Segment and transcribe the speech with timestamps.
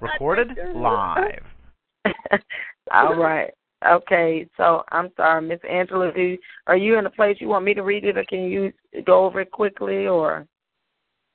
[0.00, 1.42] Recorded live.
[2.92, 3.50] All right.
[3.86, 4.46] Okay.
[4.56, 6.12] So I'm sorry, Miss Angela.
[6.12, 8.72] Do are you in a place you want me to read it, or can you
[9.06, 10.46] go over it quickly, or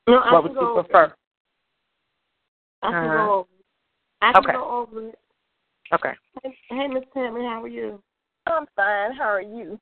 [0.08, 1.13] No, what can would you prefer?
[2.83, 3.17] I can Uh-huh.
[3.17, 3.66] go over it.
[4.21, 4.53] I can Okay.
[4.53, 5.19] go over it.
[5.94, 6.13] Okay.
[6.44, 8.02] Hey, hey, Miss Tammy, how are you?
[8.45, 9.13] I'm fine.
[9.13, 9.80] How are you?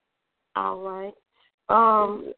[0.55, 1.13] All right.
[1.69, 2.33] Um,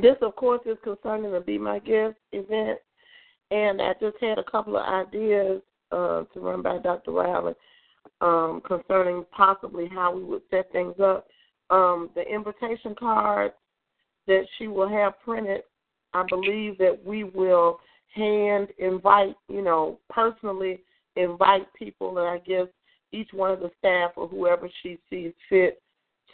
[0.00, 2.78] this, of course, is concerning the Be My Guest event,
[3.50, 7.12] and I just had a couple of ideas uh, to run by Dr.
[7.12, 7.54] Riley
[8.20, 11.26] um, concerning possibly how we would set things up.
[11.70, 13.54] Um, the invitation cards
[14.26, 15.62] that she will have printed,
[16.14, 17.78] I believe that we will
[18.14, 20.80] hand invite, you know, personally
[21.16, 22.66] invite people, and I guess
[23.12, 25.82] each one of the staff or whoever she sees fit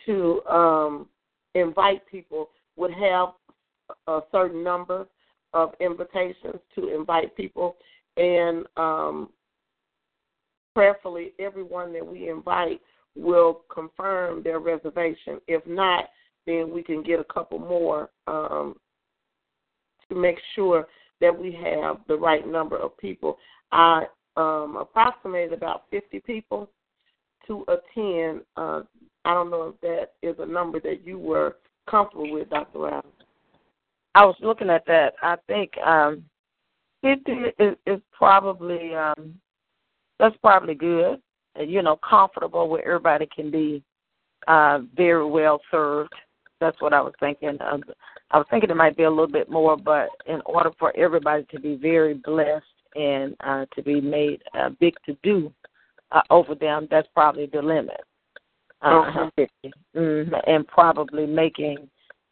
[0.07, 1.09] to um,
[1.55, 3.31] invite people would have
[4.07, 5.07] a certain number
[5.55, 7.77] of invitations to invite people,
[8.17, 9.31] and um,
[10.75, 12.81] prayerfully, everyone that we invite
[13.17, 15.41] will confirm their reservation.
[15.47, 16.05] If not,
[16.47, 18.77] then we can get a couple more um,
[20.09, 20.87] to make sure
[21.21, 23.39] that we have the right number of people.
[23.73, 24.05] I
[24.37, 26.71] um, approximated about 50 people
[27.47, 28.43] to attend.
[28.57, 28.83] Uh,
[29.25, 31.57] I don't know if that is a number that you were
[31.91, 32.79] comfortable with, Dr.
[32.79, 33.03] Riley.
[34.15, 35.15] I was looking at that.
[35.23, 36.25] I think um,
[37.03, 39.35] fifty is, is probably um,
[40.19, 41.21] that's probably good.
[41.59, 43.83] You know, comfortable where everybody can be
[44.47, 46.13] uh, very well served.
[46.61, 47.59] That's what I was thinking.
[47.61, 47.83] Um,
[48.31, 51.47] I was thinking it might be a little bit more, but in order for everybody
[51.51, 52.65] to be very blessed
[52.95, 55.53] and uh, to be made uh, big to do
[56.13, 58.01] uh, over them, that's probably the limit.
[58.83, 59.49] Uh, Okay.
[59.65, 59.73] 50.
[59.95, 61.89] hmm And probably making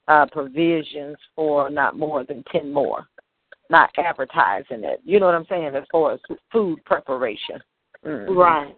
[0.08, 3.06] uh, provisions for not more than 10 more,
[3.70, 5.00] not advertising it.
[5.04, 5.74] You know what I'm saying?
[5.74, 6.20] As far as
[6.52, 7.60] food preparation.
[8.04, 8.36] Mhm.
[8.36, 8.76] Right,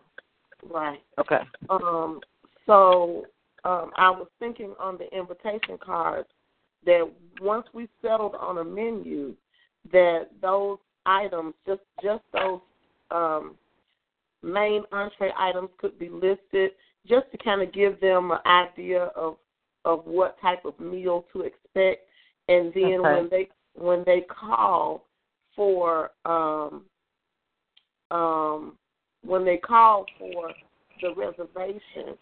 [0.71, 1.03] right.
[1.19, 1.41] Okay.
[1.69, 2.21] Um,
[2.67, 3.27] so
[3.65, 6.29] um, I was thinking on the invitation cards
[6.87, 9.35] that once we settled on a menu,
[9.93, 12.61] that those items, just just those
[13.11, 13.57] um,
[14.43, 16.73] main entree items, could be listed,
[17.07, 19.37] just to kind of give them an idea of
[19.85, 22.09] of what type of meal to expect,
[22.49, 23.15] and then Okay.
[23.15, 25.05] when they when they call
[25.55, 26.85] for um,
[28.11, 28.77] um,
[29.25, 30.53] when they call for
[31.01, 32.17] the reservation,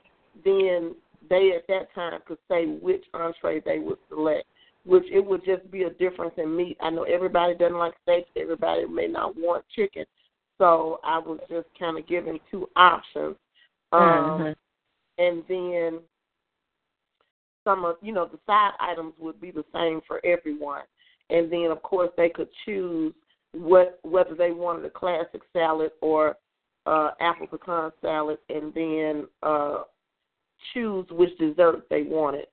[0.45, 0.95] then
[1.29, 4.47] they at that time could say which entree they would select.
[4.85, 6.77] Which it would just be a difference in meat.
[6.81, 8.27] I know everybody doesn't like steak.
[8.37, 10.05] Everybody may not want chicken.
[10.59, 13.37] So I was just kind of giving two options.
[13.93, 14.57] Um, Mhm.
[15.19, 16.01] And then
[17.67, 20.83] some of you know the side items would be the same for everyone.
[21.29, 23.13] And then of course they could choose
[23.53, 26.37] what whether they wanted a classic salad or
[26.87, 29.83] uh, apple pecan salad, and then uh,
[30.73, 32.47] choose which dessert they wanted.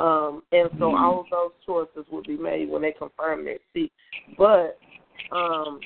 [0.00, 3.92] Um, and so all of those choices would be made when they confirm their seat.
[4.36, 4.78] But
[5.32, 5.80] um,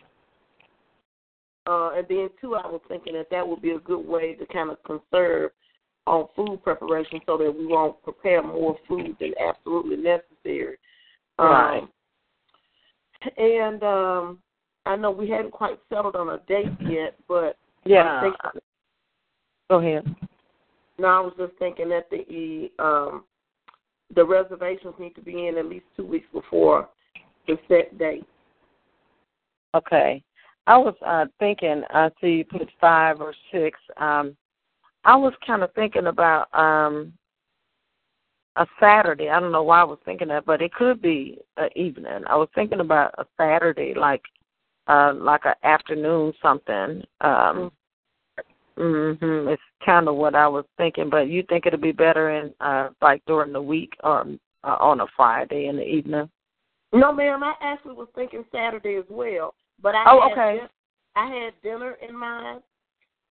[1.67, 4.47] uh, and then too, I was thinking that that would be a good way to
[4.47, 5.53] kind of conserve
[6.07, 10.77] on food preparation, so that we won't prepare more food than absolutely necessary.
[11.39, 11.79] Right.
[11.79, 11.91] Um,
[13.37, 14.39] and um,
[14.85, 18.21] I know we hadn't quite settled on a date yet, but Yeah.
[18.21, 18.61] Thinking,
[19.71, 20.17] Go ahead.
[20.99, 23.25] no, I was just thinking that the um,
[24.15, 26.89] the reservations need to be in at least two weeks before
[27.47, 28.27] the set date.
[29.75, 30.23] Okay.
[30.67, 33.79] I was uh thinking I see you put five or six.
[33.97, 34.37] Um
[35.05, 37.13] I was kind of thinking about um
[38.57, 39.31] a Saturday.
[39.31, 42.23] I don't know why I was thinking that, but it could be an evening.
[42.27, 44.23] I was thinking about a Saturday, like
[44.89, 47.03] uh like an afternoon something.
[47.21, 47.73] Um
[48.79, 49.49] mhm.
[49.53, 52.91] It's kind of what I was thinking, but you think it'll be better in uh
[53.01, 54.27] like during the week or
[54.65, 56.29] uh, on a Friday in the evening?
[56.93, 60.59] No, ma'am, I actually was thinking Saturday as well, but I Oh, had okay.
[60.59, 60.69] din-
[61.17, 62.63] I had dinner in mind,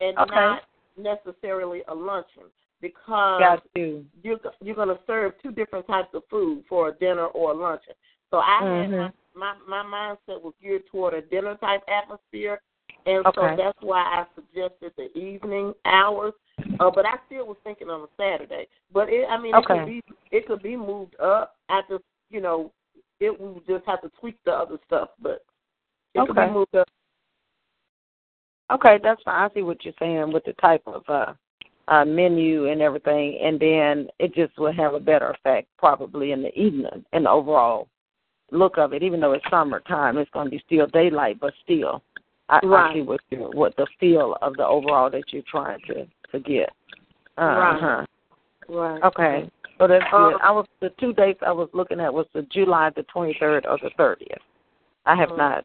[0.01, 0.35] and Okay.
[0.35, 0.63] not
[1.03, 2.45] necessarily a luncheon.
[2.81, 4.07] because you.
[4.23, 7.55] you're you're going to serve two different types of food for a dinner or a
[7.55, 7.95] luncheon.
[8.31, 8.91] So I Mhm.
[8.91, 12.61] had my, my my mindset was geared toward a dinner type atmosphere,
[13.07, 16.33] and so that's why I suggested the evening hours.
[16.79, 18.67] Uh, but I still was thinking on a Saturday.
[18.93, 19.75] But it, I mean, it Okay.
[19.81, 21.57] could be it could be moved up.
[21.69, 22.73] I just you know
[23.21, 25.45] it we would just have to tweak the other stuff, but
[26.15, 26.89] it could be moved up.
[28.73, 29.51] Okay, that's fine.
[29.51, 31.33] I see what you're saying with the type of uh,
[31.89, 36.43] uh, menu and everything, and then it just will have a better effect probably in
[36.43, 37.89] the evening and the overall
[38.53, 39.03] look of it.
[39.03, 42.03] Even though it's summertime, it's going to be still daylight, but still,
[42.49, 46.07] I, I see what you what the feel of the overall that you're trying to
[46.33, 46.71] to get.
[47.37, 47.81] Uh Right.
[47.81, 48.07] huh.
[48.69, 49.03] Right.
[49.03, 49.51] Okay.
[49.79, 50.35] So that's good.
[50.43, 53.67] I was the two dates I was looking at was the July the twenty third
[53.67, 54.43] or the thirtieth.
[55.07, 55.39] I have Mhm.
[55.39, 55.65] not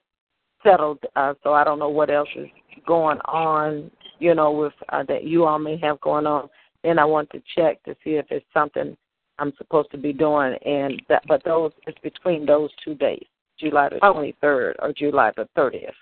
[0.64, 2.50] settled, uh, so I don't know what else is
[2.86, 3.92] going on.
[4.20, 6.50] You know, with uh, that you all may have going on.
[6.84, 8.96] Then I want to check to see if it's something
[9.40, 11.24] I'm supposed to be doing, and that.
[11.28, 13.26] But those it's between those two days,
[13.60, 14.14] July the Oh.
[14.14, 15.96] twenty third or July the thirtieth.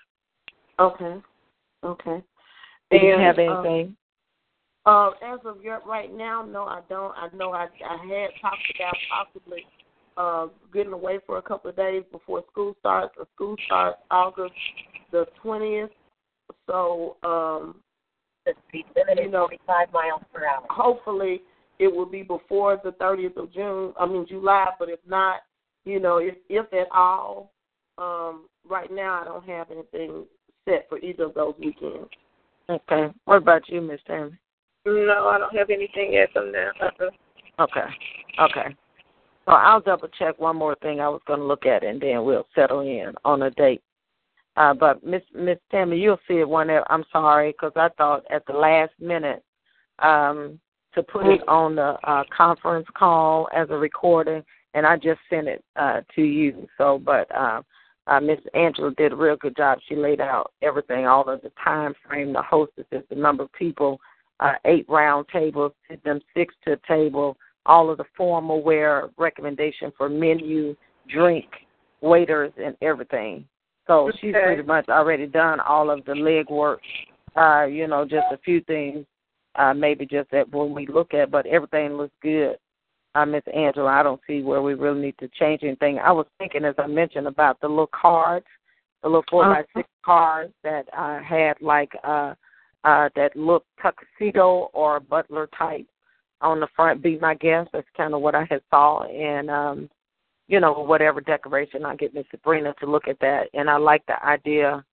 [0.78, 1.20] Okay.
[1.82, 2.22] Okay.
[2.90, 3.96] Do you have uh, anything?
[4.86, 7.16] Uh, as of yet, right now, no, I don't.
[7.16, 9.66] I know I I had talked about possibly
[10.16, 13.14] uh getting away for a couple of days before school starts.
[13.18, 14.54] The school starts August
[15.10, 15.90] the twentieth,
[16.66, 17.76] so um,
[19.14, 20.66] you know, five miles per hour.
[20.68, 21.42] hopefully
[21.78, 23.92] it will be before the thirtieth of June.
[23.98, 25.40] I mean July, but if not,
[25.84, 27.52] you know, if if at all,
[27.98, 30.24] um, right now I don't have anything
[30.64, 32.08] set for either of those weekends.
[32.68, 33.08] Okay.
[33.26, 34.32] What about you, Miss Tammy?
[34.86, 36.72] No, I don't have anything yet from that.
[37.60, 37.86] Okay.
[38.40, 38.76] Okay.
[39.44, 42.24] So I'll double check one more thing I was going to look at, and then
[42.24, 43.82] we'll settle in on a date.
[44.56, 46.70] Uh, but Miss Miss Tammy, you'll see it one.
[46.88, 49.42] I'm sorry because I thought at the last minute
[49.98, 50.60] um,
[50.94, 55.48] to put it on the uh, conference call as a recording, and I just sent
[55.48, 56.68] it uh, to you.
[56.78, 57.62] So, but uh,
[58.06, 59.78] uh, Miss Angela did a real good job.
[59.88, 63.98] She laid out everything, all of the time frame, the hostesses, the number of people,
[64.40, 65.72] uh, eight round tables,
[66.04, 67.36] them six to a table,
[67.66, 70.76] all of the formal wear recommendation for menu,
[71.08, 71.46] drink,
[72.02, 73.46] waiters, and everything.
[73.86, 76.78] So she's pretty much already done all of the legwork.
[77.36, 79.04] Uh, you know, just a few things,
[79.56, 82.56] uh, maybe just that when we look at, but everything looks good.
[83.14, 85.98] Uh, Miss Angela, I don't see where we really need to change anything.
[85.98, 88.46] I was thinking, as I mentioned, about the little cards,
[89.02, 92.34] the little four by six cards that I had like uh
[92.84, 95.86] uh that look tuxedo or butler type
[96.40, 97.02] on the front.
[97.02, 97.70] Be my guest.
[97.72, 99.90] That's kind of what I had saw, and um,
[100.48, 104.04] you know, whatever decoration I get Miss Sabrina to look at that, and I like
[104.06, 104.84] the idea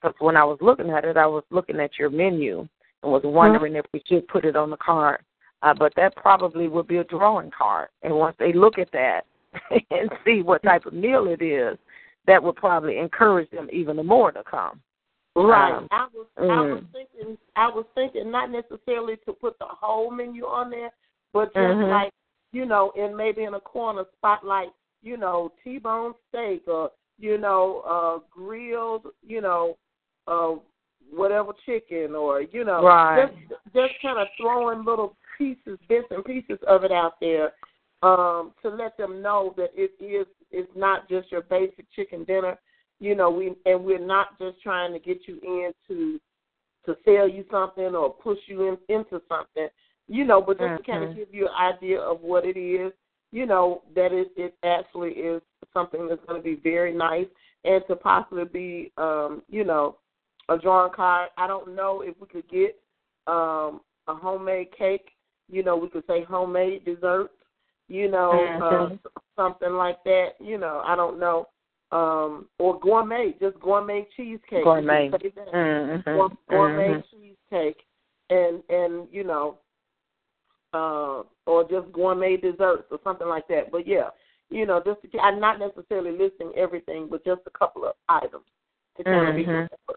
[0.00, 2.68] because when I was looking at it, I was looking at your menu
[3.02, 5.20] and was wondering if we should put it on the card.
[5.62, 9.22] Uh, but that probably would be a drawing card, and once they look at that
[9.90, 11.76] and see what type of meal it is,
[12.26, 14.80] that would probably encourage them even more to come.
[15.34, 15.72] Right.
[15.72, 16.92] Um, I was I was mm.
[16.92, 20.90] thinking I was thinking not necessarily to put the whole menu on there,
[21.32, 21.90] but just Mhm.
[21.90, 22.12] like
[22.52, 24.70] you know, in maybe in a corner spotlight,
[25.02, 29.76] you know, T-bone steak or you know, uh grilled, you know,
[30.26, 30.54] uh
[31.10, 33.26] whatever chicken or you know, Right.
[33.26, 37.52] just just kind of throwing little pieces, bits and pieces of it out there,
[38.02, 42.58] um, to let them know that it is it's not just your basic chicken dinner.
[43.00, 46.20] You know, we and we're not just trying to get you in to
[46.86, 49.68] to sell you something or push you in, into something.
[50.08, 52.92] You know, but just to kind of give you an idea of what it is.
[53.32, 55.42] You know that it it actually is
[55.74, 57.26] something that's going to be very nice
[57.64, 59.96] and to possibly be um, you know
[60.48, 61.28] a drawing card.
[61.36, 62.80] I don't know if we could get
[63.26, 65.10] um, a homemade cake.
[65.50, 67.30] You know, we could say homemade dessert.
[67.88, 68.62] You know, Mhm.
[68.62, 70.36] uh, something like that.
[70.40, 71.48] You know, I don't know.
[71.90, 74.64] Um, or gourmet, just gourmet cheesecake.
[74.64, 75.08] Gourmet.
[75.10, 76.04] Mhm.
[76.04, 77.04] Gour- gourmet Mhm.
[77.10, 77.86] cheesecake,
[78.28, 79.58] and and you know,
[80.72, 83.70] uh, or just gourmet desserts or something like that.
[83.70, 84.10] But yeah,
[84.50, 88.44] you know, just to, I'm not necessarily listing everything, but just a couple of items
[88.96, 89.64] to kind Mhm.
[89.64, 89.94] of be.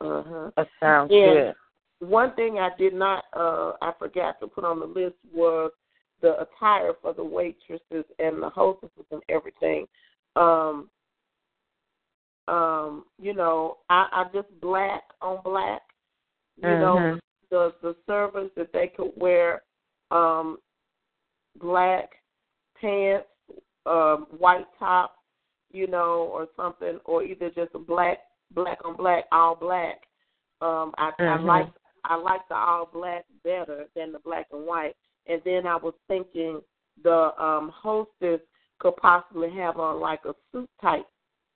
[0.00, 0.50] Uh-huh.
[0.56, 1.54] That sounds And good.
[2.00, 5.70] One thing I did not, uh, I forgot to put on the list was
[6.20, 9.86] the attire for the waitresses and the hostesses and everything.
[10.34, 10.90] Um,
[12.48, 15.82] um, you know, I, I just black on black.
[16.56, 17.20] You know, Mhm.
[17.50, 19.62] the the servers that they could wear
[20.12, 20.58] um
[21.60, 22.10] black
[22.80, 23.26] pants,
[23.86, 25.14] um, white top,
[25.72, 28.18] you know, or something, or either just a black
[28.54, 30.02] black on black, all black.
[30.60, 31.46] Um, I, I Mhm.
[31.46, 31.68] like
[32.04, 34.96] I like the all black better than the black and white.
[35.26, 36.60] and then I was thinking
[37.04, 38.40] the um hostess
[38.80, 41.06] could possibly have on like a suit type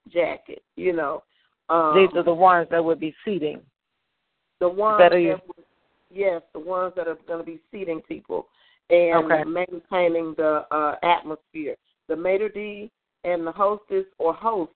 [0.08, 1.24] jacket, you know.
[1.68, 3.60] Um, These are the ones that would be seating.
[4.60, 5.65] the ones that that are you- would-
[6.10, 8.48] yes, the ones that are going to be seating people
[8.90, 9.44] and Okay.
[9.44, 11.76] maintaining the uh, atmosphere.
[12.08, 12.90] The maitre d
[13.24, 14.72] and the hostess or host,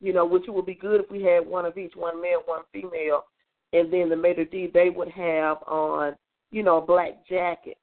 [0.00, 2.62] you know, which would be good if we had one of each, one male, one
[2.72, 3.24] female,
[3.72, 6.16] and then the maitre d they would have on,
[6.50, 7.76] you know, a black jacket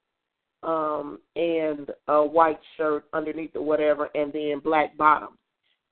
[0.62, 5.38] um and a white shirt underneath or whatever and then black bottoms.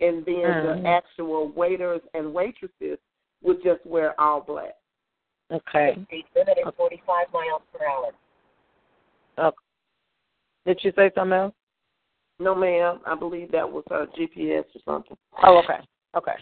[0.00, 0.62] And then Mhm.
[0.62, 2.98] the actual waiters and waitresses
[3.42, 4.74] would just wear all black.
[5.50, 5.96] Okay.
[6.06, 8.10] Speed limit is 45 miles per hour.
[9.38, 9.56] Okay.
[10.66, 11.54] Did you say something else?
[12.38, 13.00] No, ma'am.
[13.06, 15.16] I believe that was uh, GPS or something.
[15.42, 15.80] Oh, okay.
[16.16, 16.34] Okay.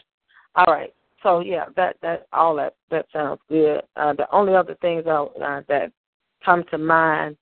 [0.57, 0.93] All right.
[1.23, 3.83] So yeah, that that all that that sounds good.
[3.97, 5.91] Uh, the only other things uh, uh, that
[6.45, 7.37] come to mind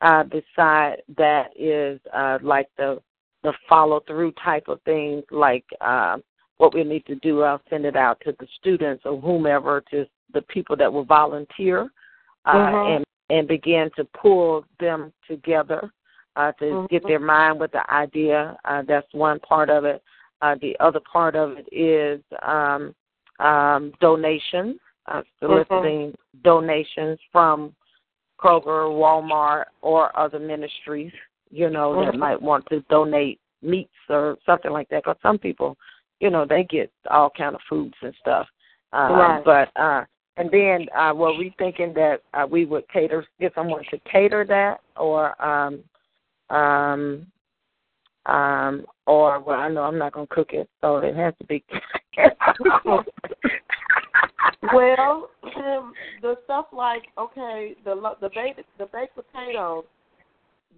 [0.00, 3.00] uh, beside that is uh, like the
[3.42, 6.16] the follow through type of things, like uh,
[6.56, 7.42] what we need to do.
[7.42, 11.90] I'll send it out to the students or whomever, to the people that will volunteer,
[12.44, 12.96] uh, Mhm.
[12.96, 15.92] and and begin to pull them together
[16.36, 17.08] uh, to get Mhm.
[17.08, 18.56] their mind with the idea.
[18.64, 20.02] Uh, that's one part of it.
[20.40, 22.94] Uh, the other part of it is um,
[23.40, 27.74] um, donations, uh, soliciting donations from
[28.38, 31.12] Kroger, Walmart, or other ministries,
[31.50, 32.18] you know, that Mhm.
[32.18, 35.02] might want to donate meats or something like that.
[35.02, 35.76] Because some people,
[36.20, 38.48] you know, they get all kind of foods and stuff.
[38.92, 39.44] Uh, Right.
[39.44, 40.04] But uh,
[40.38, 44.44] and then uh, were we thinking that uh, we would cater, get someone to cater
[44.46, 45.82] that, or um,
[46.50, 47.26] um,
[48.26, 51.64] um, or well, I know I'm not gonna cook it, so it has to be.
[54.74, 59.84] Well, um, the stuff like okay, the the baked the baked potatoes,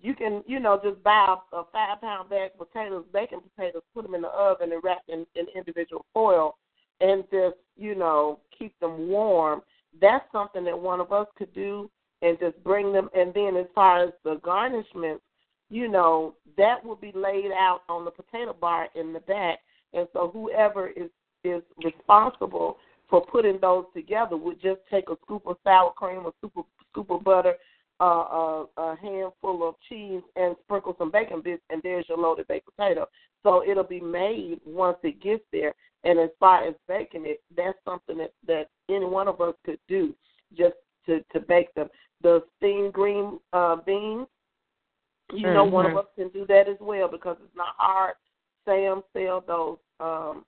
[0.02, 4.05] you can you know just buy a five pound bag of potatoes, baking potatoes, put
[4.05, 6.57] them in the oven and wrap in, in individual foil,
[7.00, 9.62] and just you know keep them warm.
[10.00, 11.90] That's something that one of us could do,
[12.23, 13.09] and just bring them.
[13.14, 15.21] And then as far as the garnishments,
[15.69, 19.59] you know that will be laid out on the potato bar in the back,
[19.92, 21.11] and so whoever is
[21.45, 22.76] is responsible
[23.09, 26.64] for putting those together would just take a scoop of sour cream, a scoop of,
[26.92, 27.54] scoop of butter,
[28.00, 32.47] uh, a, a handful of cheese, and sprinkle some bacon bits, and there's your loaded
[32.47, 33.07] baked potato.
[33.42, 35.75] So it'll be made once it gets there.
[36.04, 39.78] And as far as baking it, that's something that that any one of us could
[39.88, 40.14] do,
[40.57, 40.75] just
[41.07, 41.88] to to bake them.
[42.23, 44.26] The steamed green uh, beans,
[45.33, 48.14] you know, one of us can do that as well because it's not hard.
[48.64, 50.45] Sam sell those um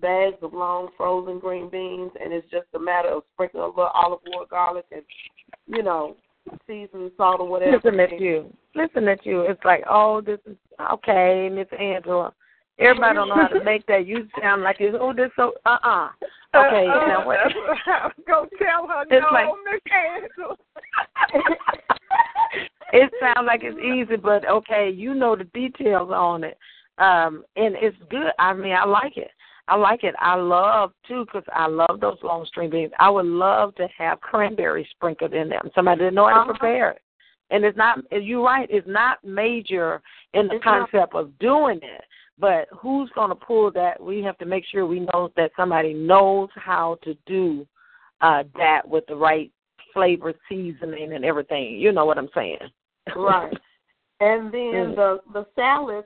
[0.00, 3.90] bags of long frozen green beans, and it's just a matter of sprinkling a little
[3.94, 5.02] olive oil, garlic, and
[5.66, 6.16] you know,
[6.66, 7.76] seasoning salt or whatever.
[7.76, 8.52] Listen at you.
[8.74, 9.42] Listen at you.
[9.42, 10.56] It's like, oh, this is
[10.92, 12.32] okay, Miss Angela.
[12.78, 14.06] Everybody don't know how to make that.
[14.06, 16.08] You sound like it's oh, this so uh uh
[16.54, 17.38] Okay, Uh, uh, now what?
[18.26, 20.56] Go tell her It's no, like- Miss Angela.
[22.92, 26.56] it sounds like it's easy, but okay, you know the details on it,
[26.98, 28.32] um, and it's good.
[28.38, 29.30] I mean, I like it.
[29.68, 30.14] I like it.
[30.18, 32.92] I love too because I love those long string beans.
[32.98, 35.68] I would love to have cranberry sprinkled in them.
[35.74, 36.52] Somebody didn't know how to Uh-huh.
[36.58, 37.02] prepare it,
[37.50, 37.98] and it's not.
[38.10, 38.68] You're right.
[38.70, 40.00] It's not major
[40.32, 40.90] in the It's not.
[40.90, 42.04] concept of doing it.
[42.38, 44.00] But who's going to pull that?
[44.00, 47.66] We have to make sure we know that somebody knows how to do
[48.20, 49.50] uh, that with the right
[49.92, 51.74] flavor, seasoning, and everything.
[51.80, 52.58] You know what I'm saying?
[53.16, 53.56] right.
[54.20, 54.96] And then Mm.
[54.96, 56.04] the the salad,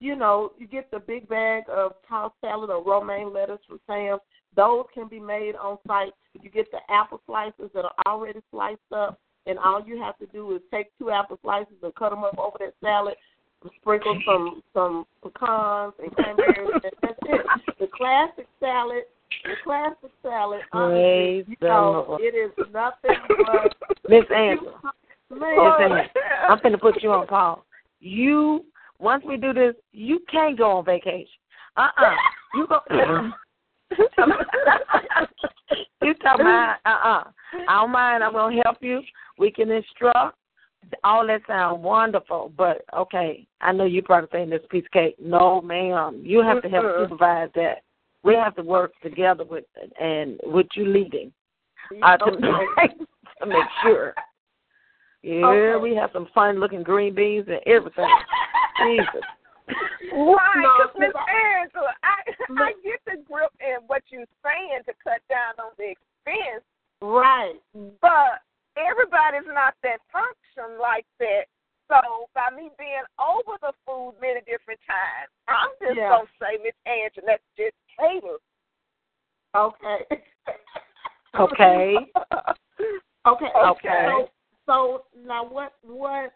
[0.00, 4.20] you know, you get the big bag of tossed salad or romaine lettuce from Sam's.
[4.56, 6.12] Those can be made on site.
[6.40, 10.26] You get the apple slices that are already sliced up, and all you have to
[10.26, 13.14] do is take two apple slices and cut them up over that salad.
[13.80, 16.82] Sprinkle some some pecans and cranberries.
[16.84, 17.46] and that's it.
[17.80, 19.04] The classic salad.
[19.44, 20.60] The classic salad.
[20.72, 23.16] honestly, you know, it is nothing
[23.46, 23.74] but
[24.08, 24.80] Miss Angela,
[25.30, 25.56] man.
[25.56, 26.08] Miss Angela,
[26.48, 27.60] I'm finna put you on pause.
[28.00, 28.64] You
[28.98, 31.26] once we do this, you can't go on vacation.
[31.76, 32.14] Uh uh
[32.54, 32.80] You go.
[36.02, 37.24] you talking about uh uh
[37.68, 38.22] I don't mind.
[38.22, 39.00] I'm gonna help you.
[39.38, 40.36] We can instruct.
[41.02, 43.46] All that sounds wonderful, but okay.
[43.60, 45.16] I know you probably saying this piece of cake.
[45.20, 46.22] No, ma'am.
[46.24, 47.82] You have to help supervise that.
[48.22, 49.64] We have to work together with
[50.00, 51.32] and with you leading
[52.02, 52.30] uh, to,
[52.76, 52.98] make,
[53.40, 54.14] to make sure.
[55.22, 55.82] Yeah, Okay.
[55.82, 58.08] we have some fun looking green beans and everything.
[58.82, 59.22] Jesus.
[60.12, 64.92] Right, No, 'cause Miss Angela, I I get the grip in what you're saying to
[65.02, 66.64] cut down on the expense,
[67.00, 67.54] Right.
[68.00, 68.42] but
[68.76, 71.46] everybody's not that function like that.
[71.88, 76.08] So by me being over the food many different times, I'm just yeah.
[76.08, 78.38] gonna say, Miss Angela, let's just cater.
[79.54, 80.02] Okay.
[81.38, 81.94] okay.
[83.24, 83.46] okay.
[83.54, 84.08] Okay.
[84.08, 84.28] So,
[84.66, 86.32] so now what what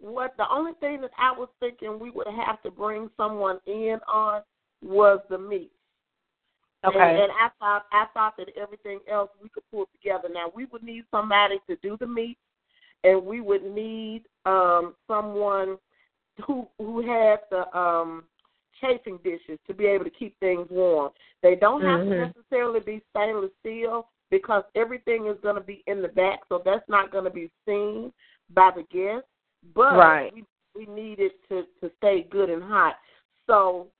[0.00, 3.98] what the only thing that I was thinking we would have to bring someone in
[4.12, 4.42] on
[4.82, 5.70] was the meat.
[6.84, 6.98] Okay.
[6.98, 10.28] And, and I thought I thought that everything else we could pull together.
[10.32, 12.38] Now we would need somebody to do the meat,
[13.04, 15.78] and we would need um someone
[16.46, 18.24] who who had the um
[18.80, 21.10] chafing dishes to be able to keep things warm.
[21.42, 22.08] They don't have Mhm.
[22.10, 26.58] to necessarily be stainless steel because everything is going to be in the back, so
[26.58, 28.12] that's not going to be seen
[28.50, 29.28] by the guests.
[29.74, 30.32] But Right.
[30.32, 32.98] we we need it to to stay good and hot.
[33.46, 33.90] So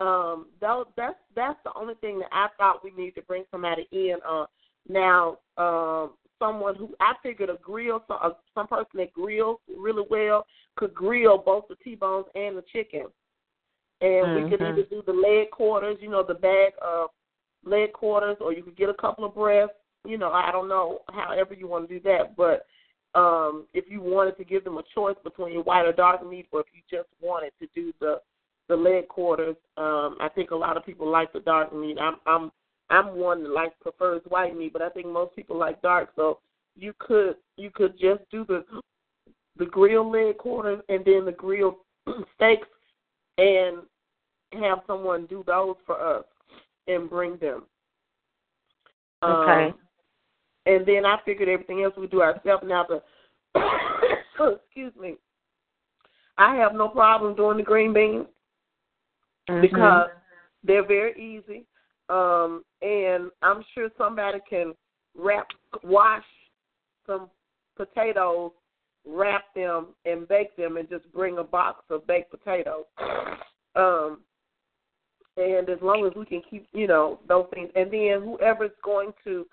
[0.00, 3.86] um that, that's that's the only thing that I thought we need to bring somebody
[3.92, 4.46] in on.
[4.88, 10.04] Now, um someone who I figured a grill so uh, some person that grills really
[10.10, 10.46] well
[10.76, 13.06] could grill both the T-bones and the chicken.
[14.00, 14.70] And we could Mhm.
[14.72, 17.10] either do the leg quarters, you know, the bag of
[17.64, 19.76] leg quarters, or you could get a couple of breasts.
[20.04, 22.36] You know, I don't know, however you want to do that.
[22.36, 22.66] But
[23.14, 26.60] um if you wanted to give them a choice between white or dark meat, or
[26.60, 28.20] if you just wanted to do the
[28.68, 31.98] the leg quarters, um, I think a lot of people like the dark meat.
[32.00, 32.50] I'm I'm
[32.90, 36.10] I'm one that likes prefers white meat, but I think most people like dark.
[36.16, 36.38] So
[36.76, 38.64] you could you could just do the
[39.56, 41.76] the grilled leg quarters and then the grilled
[42.34, 42.68] steaks
[43.38, 43.78] and
[44.52, 46.24] have someone do those for us
[46.86, 47.64] and bring them.
[49.22, 49.66] Okay.
[49.66, 49.74] Um,
[50.66, 52.64] and then I figured everything else we do ourselves.
[52.66, 53.02] Now the
[54.54, 55.16] excuse me,
[56.38, 58.26] I have no problem doing the green beans
[59.48, 59.60] Mhm.
[59.60, 60.10] because
[60.62, 61.66] they're very easy.
[62.08, 64.74] Um, and I'm sure somebody can
[65.14, 65.48] wrap,
[65.82, 66.24] wash
[67.06, 67.30] some
[67.76, 68.52] potatoes,
[69.06, 72.84] wrap them, and bake them, and just bring a box of baked potatoes.
[73.74, 74.24] Um,
[75.36, 79.12] and as long as we can keep, you know, those things, and then whoever's going
[79.24, 79.46] to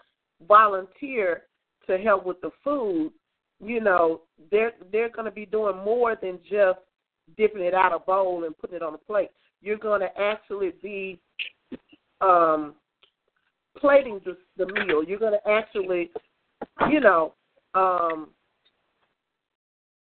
[0.48, 1.44] volunteer
[1.88, 3.12] to help with the food,
[3.60, 6.80] you know, they're they're going to be doing more than just
[7.38, 9.30] dipping it out of a bowl and putting it on a plate.
[9.62, 11.20] You're going to actually be
[12.22, 12.76] um,
[13.78, 15.04] plating the, the meal.
[15.04, 16.10] You're going to actually,
[16.90, 17.34] you know,
[17.74, 18.30] um,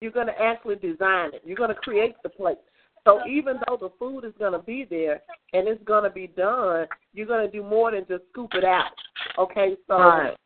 [0.00, 1.42] you're going to actually design it.
[1.44, 2.58] You're going to create the plate.
[3.04, 5.20] So even though the food is going to be there
[5.52, 8.64] and it's going to be done, you're going to do more than just scoop it
[8.64, 8.92] out.
[9.38, 10.36] Okay, so Right.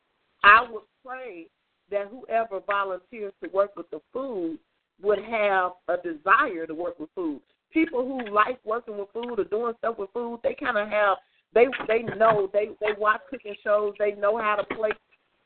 [0.44, 1.48] I would pray
[1.90, 4.58] that whoever volunteers to work with the food
[5.02, 7.40] would have a desire to work with food.
[7.72, 11.18] People who like working with food or doing stuff with food, they kind of have
[11.54, 13.94] they they know they they watch cooking shows.
[13.98, 14.96] They know how to plate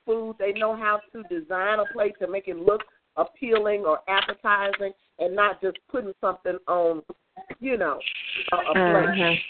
[0.05, 0.37] food.
[0.39, 2.83] They know how to design a plate to make it look
[3.17, 7.03] appealing or appetizing, and not just putting something on,
[7.61, 7.99] you know,
[8.53, 9.41] a, a plate.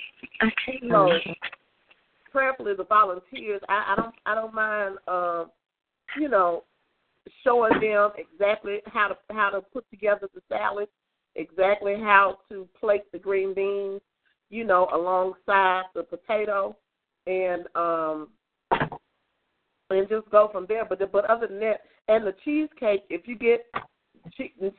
[0.43, 0.91] Mhm.
[0.91, 1.35] So,
[2.31, 5.51] prayerfully, the volunteers, I, I don't, I don't mind, um,
[6.19, 6.65] you know,
[7.43, 10.89] showing them exactly how to how to put together the salad,
[11.37, 14.01] exactly how to plate the green beans,
[14.51, 16.77] you know, alongside the potato,
[17.27, 18.29] and um,
[19.90, 20.85] and just go from there.
[20.85, 23.66] But but other than that, and the cheesecake, if you get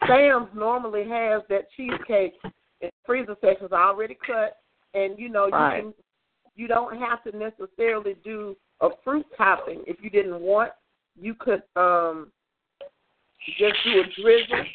[0.08, 2.34] Sam's normally has that cheesecake
[2.82, 4.58] in freezer sections already cut,
[4.93, 5.93] and you know you can
[6.56, 10.72] you don't have to necessarily do a fruit topping if you didn't want.
[11.20, 12.32] You could um
[13.58, 14.65] just do a drizzle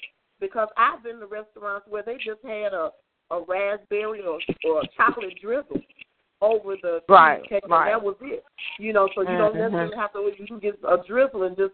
[0.42, 2.90] because I've been to restaurants where they just had a
[3.30, 5.80] a raspberry or or a chocolate drizzle
[6.42, 7.92] over the Right, cheesecake, right.
[7.92, 8.44] and that was it.
[8.78, 9.60] You know, so you don't Mhm.
[9.60, 10.30] necessarily have to.
[10.38, 11.72] You can get a drizzle and just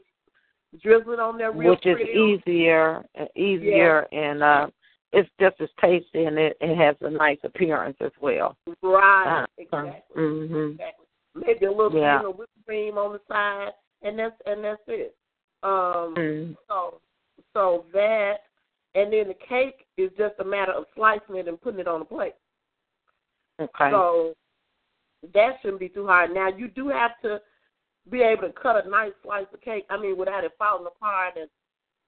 [0.81, 4.69] drizzle it on there real Which is easier, easier, easier, and uh,
[5.13, 8.57] it's just as tasty, and it, it has a nice appearance as well.
[8.83, 10.23] Right, Uh, exactly.
[10.23, 10.73] Mhm.
[10.75, 11.07] exactly.
[11.35, 12.19] Maybe a little Yeah.
[12.19, 15.17] bit of whipped cream on the side, and that's and that's it.
[15.63, 16.57] Um, Mm.
[16.69, 17.01] so
[17.55, 18.45] so that,
[18.95, 22.03] and then the cake is just a matter of slicing it and putting it on
[22.03, 22.35] a plate.
[23.61, 23.91] Okay.
[23.91, 24.35] So
[25.35, 26.33] that shouldn't be too hard.
[26.33, 27.41] Now you do have to
[28.11, 29.85] be able to cut a nice slice of cake.
[29.91, 31.49] I mean, without it falling apart and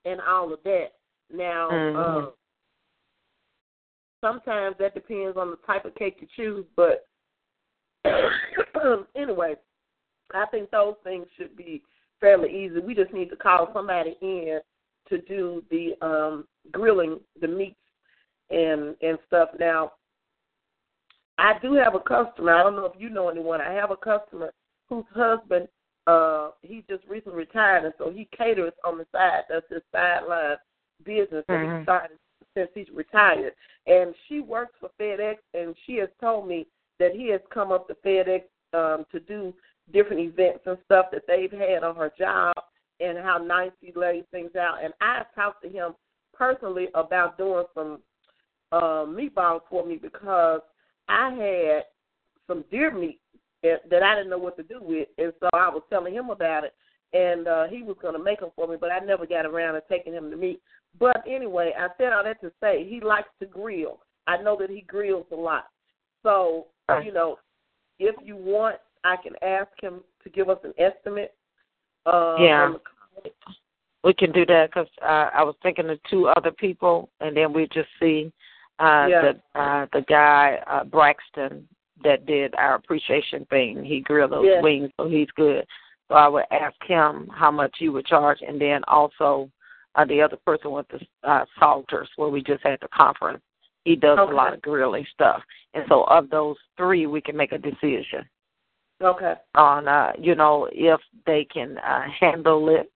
[0.05, 0.93] and all of that.
[1.31, 1.95] Now, Mhm.
[1.95, 2.33] um,
[4.19, 7.07] sometimes that depends on the type of cake you choose, but
[9.15, 9.55] anyway,
[10.33, 11.83] I think those things should be
[12.19, 12.79] fairly easy.
[12.79, 14.61] We just need to call somebody in
[15.09, 17.75] to do the um grilling the meats
[18.49, 19.49] and and stuff.
[19.59, 19.93] Now,
[21.37, 22.53] I do have a customer.
[22.53, 23.61] I don't know if you know anyone.
[23.61, 24.51] I have a customer
[24.89, 25.67] whose husband
[26.07, 29.43] uh he just recently retired and so he caters on the side.
[29.49, 30.57] That's his sideline
[31.03, 31.79] business that Mhm.
[31.79, 32.17] he started
[32.55, 33.55] since he's retired.
[33.87, 36.67] And she works for FedEx, and she has told me
[36.99, 38.43] that he has come up to FedEx
[38.73, 39.53] um, to do
[39.91, 42.53] different events and stuff that they've had on her job,
[42.99, 44.83] and how nice he lays things out.
[44.83, 45.95] And I've talked to him
[46.41, 47.99] personally about doing some
[48.71, 50.61] uh, meatballs for me because
[51.07, 51.83] I had
[52.47, 53.19] some deer meat
[53.61, 56.63] that I didn't know what to do with, and so I was telling him about
[56.63, 56.73] it,
[57.13, 59.75] and uh, he was going to make them for me, but I never got around
[59.75, 60.59] to taking him to meat.
[60.99, 63.99] But anyway, I said all that to say he likes to grill.
[64.25, 65.65] I know that he grills a lot,
[66.23, 66.65] so
[67.05, 67.37] you know,
[67.99, 71.35] if you want, I can ask him to give us an estimate.
[72.07, 72.73] Uh, yeah,
[74.03, 77.53] we can do that because uh, I was thinking of two other people, and then
[77.53, 78.31] we just see
[78.79, 79.21] uh, yeah.
[79.53, 81.67] the uh, the guy uh, Braxton
[82.03, 83.83] that did our appreciation thing.
[83.83, 84.63] He grilled those yes.
[84.63, 85.65] wings, so he's good.
[86.07, 89.49] So I would ask him how much he would charge, and then also
[89.95, 93.41] uh, the other person with the uh, Salters, where we just had the conference.
[93.85, 94.31] He does okay.
[94.31, 95.41] a lot of grilling stuff,
[95.73, 98.25] and so of those three, we can make a decision.
[99.01, 99.33] Okay.
[99.55, 102.91] On uh, you know if they can uh, handle it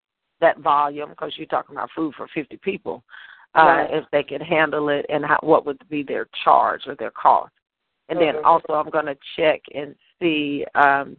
[0.46, 3.04] that volume because you're talking about food for 50 people.
[3.58, 3.90] Uh, right.
[3.92, 7.54] If they can handle it and how, what would be their charge or their cost.
[8.10, 8.36] And mm-hmm.
[8.38, 11.18] then also I'm going to check and see um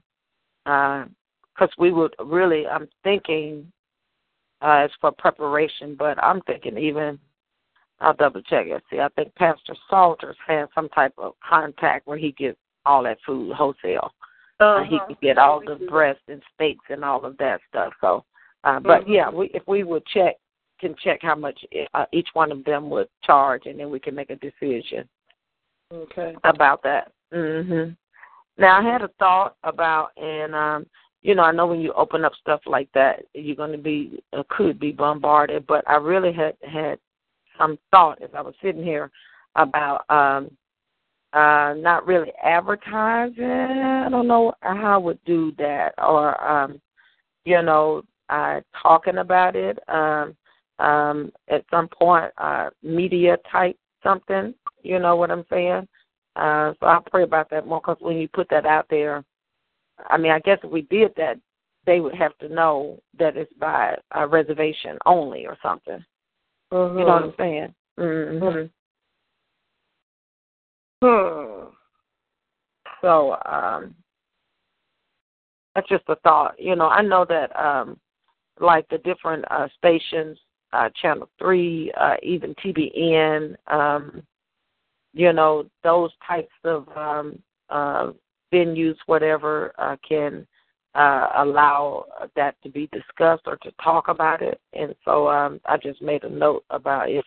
[0.66, 1.04] uh
[1.58, 3.70] cuz we would really I'm thinking
[4.62, 7.18] uh as for preparation, but I'm thinking even
[8.00, 8.82] I'll double check it.
[8.90, 13.18] See, I think Pastor Salters has some type of contact where he gets all that
[13.26, 14.12] food wholesale.
[14.60, 14.80] Uh-huh.
[14.80, 17.92] Uh, he can get all the breasts and steaks and all of that stuff.
[18.00, 18.24] So,
[18.66, 19.12] uh, but mm-hmm.
[19.12, 20.34] yeah, we if we would check
[20.80, 21.58] can check how much
[21.94, 25.08] uh, each one of them would charge, and then we can make a decision.
[25.92, 26.34] Okay.
[26.44, 27.12] About that.
[27.32, 27.96] Mhm.
[28.58, 30.86] Now I had a thought about, and um,
[31.22, 34.22] you know, I know when you open up stuff like that, you're going to be
[34.32, 35.66] uh, could be bombarded.
[35.66, 36.98] But I really had had
[37.56, 39.10] some thought as I was sitting here
[39.54, 40.50] about um,
[41.32, 43.44] uh, not really advertising.
[43.44, 46.80] I don't know how I would do that, or um,
[47.44, 50.36] you know, uh, talking about it um,
[50.78, 54.54] um, at some point, uh, media type something.
[54.82, 55.88] You know what I'm saying?
[56.36, 59.24] Uh, so I'll pray about that more because when you put that out there,
[60.08, 61.38] I mean, I guess if we did that,
[61.86, 66.04] they would have to know that it's by a reservation only or something.
[66.72, 66.98] Mm-hmm.
[66.98, 67.74] You know what I'm saying?
[67.98, 68.66] Mm-hmm.
[71.02, 71.68] Hmm.
[73.00, 73.94] So um,
[75.74, 76.54] that's just a thought.
[76.58, 77.98] You know, I know that um,
[78.60, 80.38] like the different uh, stations,
[80.72, 84.22] uh, Channel Three, uh, even TBN, um,
[85.12, 87.38] you know, those types of um,
[87.70, 88.12] uh,
[88.52, 90.46] venues, whatever, uh, can
[90.94, 94.60] uh, allow that to be discussed or to talk about it.
[94.72, 97.24] And so um, I just made a note about if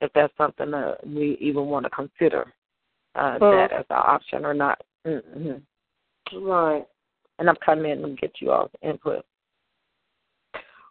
[0.00, 2.52] if that's something that we even want to consider
[3.14, 4.80] uh, well, that as an option or not.
[5.06, 6.42] Mm-hmm.
[6.42, 6.84] Right.
[7.38, 9.24] And I'm coming in and get you all input.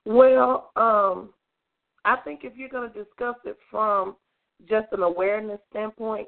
[0.05, 1.29] Well, um,
[2.05, 4.15] I think if you're going to discuss it from
[4.67, 6.27] just an awareness standpoint,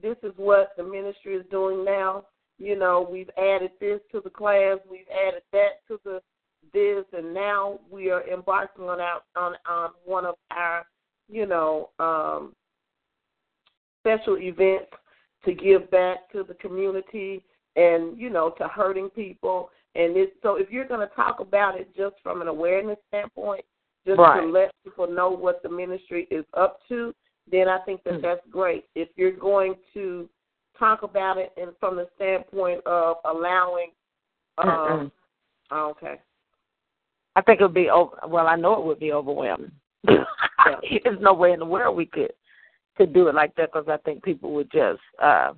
[0.00, 2.24] this is what the ministry is doing now.
[2.58, 6.20] You know, we've added this to the class, we've added that to the
[6.72, 10.84] this, and now we are embarking on our on, on one of our,
[11.28, 12.54] you know, um,
[14.00, 14.90] special events
[15.44, 17.42] to give back to the community
[17.76, 19.70] and you know to hurting people.
[19.94, 23.64] And it's, so if you're going to talk about it just from an awareness standpoint,
[24.06, 24.40] just right.
[24.40, 27.14] to let people know what the ministry is up to,
[27.50, 28.22] then I think that mm-hmm.
[28.22, 28.84] that's great.
[28.94, 30.28] If you're going to
[30.78, 33.90] talk about it and from the standpoint of allowing,
[34.58, 35.10] um,
[35.72, 36.20] okay.
[37.36, 38.16] I think it would be over.
[38.26, 39.72] Well, I know it would be overwhelming.
[40.04, 42.32] There's no way in the world we could
[42.96, 45.00] could do it like that because I think people would just.
[45.22, 45.52] uh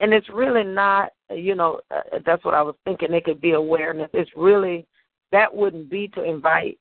[0.00, 3.12] and it's really not, you know, uh, that's what I was thinking.
[3.12, 4.10] It could be awareness.
[4.12, 4.86] It's really
[5.32, 6.78] that wouldn't be to invite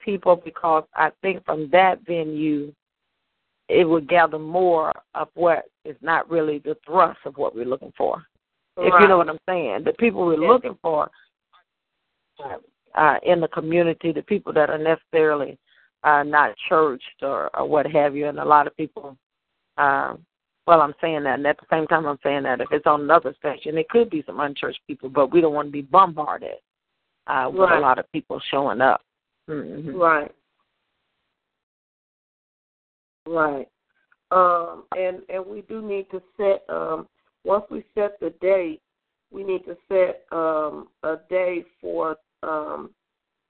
[0.00, 2.72] people because I think from that venue
[3.68, 7.92] it would gather more of what is not really the thrust of what we're looking
[7.96, 8.22] for.
[8.76, 8.88] Right.
[8.88, 9.84] If you know what I'm saying.
[9.84, 11.10] The people we're looking for
[12.94, 15.58] uh, in the community, the people that are necessarily
[16.04, 19.16] uh, not churched or, or what have you, and a lot of people.
[19.78, 20.14] Uh,
[20.66, 23.02] well, I'm saying that, and at the same time, I'm saying that if it's on
[23.02, 26.56] another station, it could be some unchurched people, but we don't want to be bombarded
[27.26, 27.78] uh, with right.
[27.78, 29.00] a lot of people showing up.
[29.50, 29.96] Mm-hmm.
[29.96, 30.30] Right.
[33.26, 33.68] Right.
[34.30, 37.06] Um, and and we do need to set um,
[37.44, 38.80] once we set the date,
[39.30, 42.90] we need to set um, a day for um,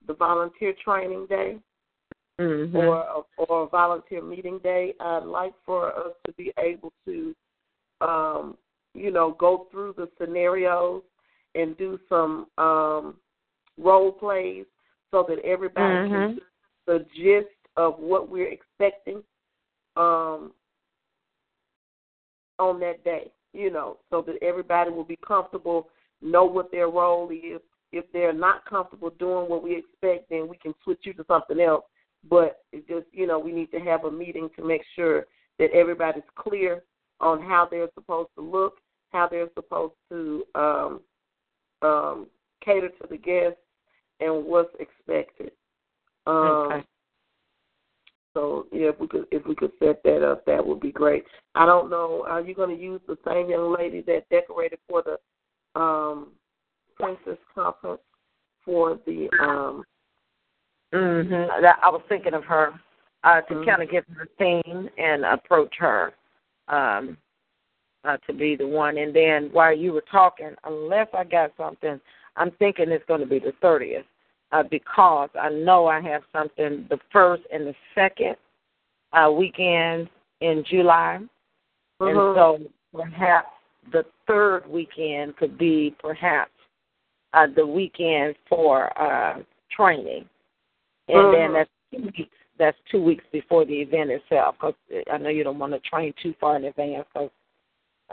[0.06, 1.58] the volunteer training day.
[2.40, 2.76] Mm-hmm.
[2.76, 4.94] or or a volunteer meeting day.
[5.00, 7.34] I'd like for us to be able to,
[8.00, 8.56] um,
[8.94, 11.02] you know, go through the scenarios
[11.54, 13.16] and do some um,
[13.78, 14.64] role plays
[15.10, 16.14] so that everybody mm-hmm.
[16.14, 16.40] can
[16.86, 19.22] the gist of what we're expecting
[19.96, 20.52] um,
[22.58, 23.30] on that day.
[23.52, 25.88] You know, so that everybody will be comfortable,
[26.22, 27.60] know what their role is.
[27.92, 31.60] If they're not comfortable doing what we expect, then we can switch you to something
[31.60, 31.84] else.
[32.28, 35.26] But it just, you know, we need to have a meeting to make sure
[35.58, 36.82] that everybody's clear
[37.20, 38.78] on how they're supposed to look,
[39.10, 41.00] how they're supposed to um,
[41.82, 42.26] um,
[42.64, 43.58] cater to the guests,
[44.20, 45.52] and what's expected.
[46.26, 46.86] Um, okay.
[48.34, 51.24] So yeah, if we could if we could set that up, that would be great.
[51.54, 52.24] I don't know.
[52.26, 56.28] Are you going to use the same young lady that decorated for the um,
[56.96, 58.00] Princess Conference
[58.64, 59.28] for the?
[59.40, 59.84] um
[60.92, 61.48] Mhm.
[61.82, 62.78] I was thinking of her
[63.24, 63.68] uh, to mm-hmm.
[63.68, 66.12] kind of get her theme and approach her
[66.68, 67.16] um,
[68.04, 68.98] uh, to be the one.
[68.98, 72.00] And then while you were talking, unless I got something,
[72.36, 74.04] I'm thinking it's going to be the thirtieth
[74.52, 78.36] uh, because I know I have something the first and the second
[79.12, 80.08] uh, weekend
[80.40, 81.20] in July,
[82.00, 82.06] mm-hmm.
[82.06, 82.58] and so
[82.92, 83.48] perhaps
[83.92, 86.52] the third weekend could be perhaps
[87.32, 89.40] uh, the weekend for uh,
[89.74, 90.26] training,
[91.08, 91.32] and mm-hmm.
[91.32, 92.36] then that's two weeks.
[92.58, 94.56] That's two weeks before the event itself.
[94.60, 94.74] Because
[95.10, 97.30] I know you don't want to train too far in advance, because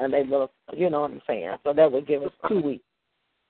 [0.02, 1.56] uh, they will, you know what I'm saying.
[1.64, 2.84] So that would give us two weeks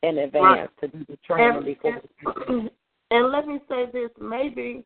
[0.04, 0.92] in advance right.
[0.92, 2.02] to do the training and, before.
[2.48, 2.72] And,
[3.12, 4.84] and let me say this: maybe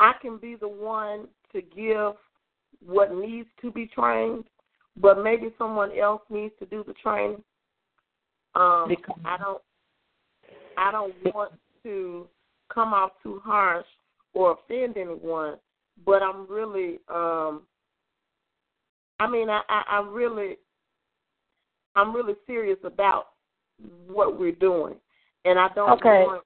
[0.00, 2.14] I can be the one to give
[2.84, 4.44] what needs to be trained,
[4.96, 7.42] but maybe someone else needs to do the training.
[8.54, 9.62] Um, because, I don't.
[10.76, 11.52] I don't want
[11.84, 12.26] to
[12.72, 13.86] come off too harsh
[14.32, 15.56] or offend anyone,
[16.04, 17.00] but I'm really.
[17.12, 17.62] um
[19.20, 20.56] I mean, I, I, I really,
[21.94, 23.28] I'm really serious about
[24.08, 24.96] what we're doing,
[25.44, 26.26] and I don't okay.
[26.26, 26.42] want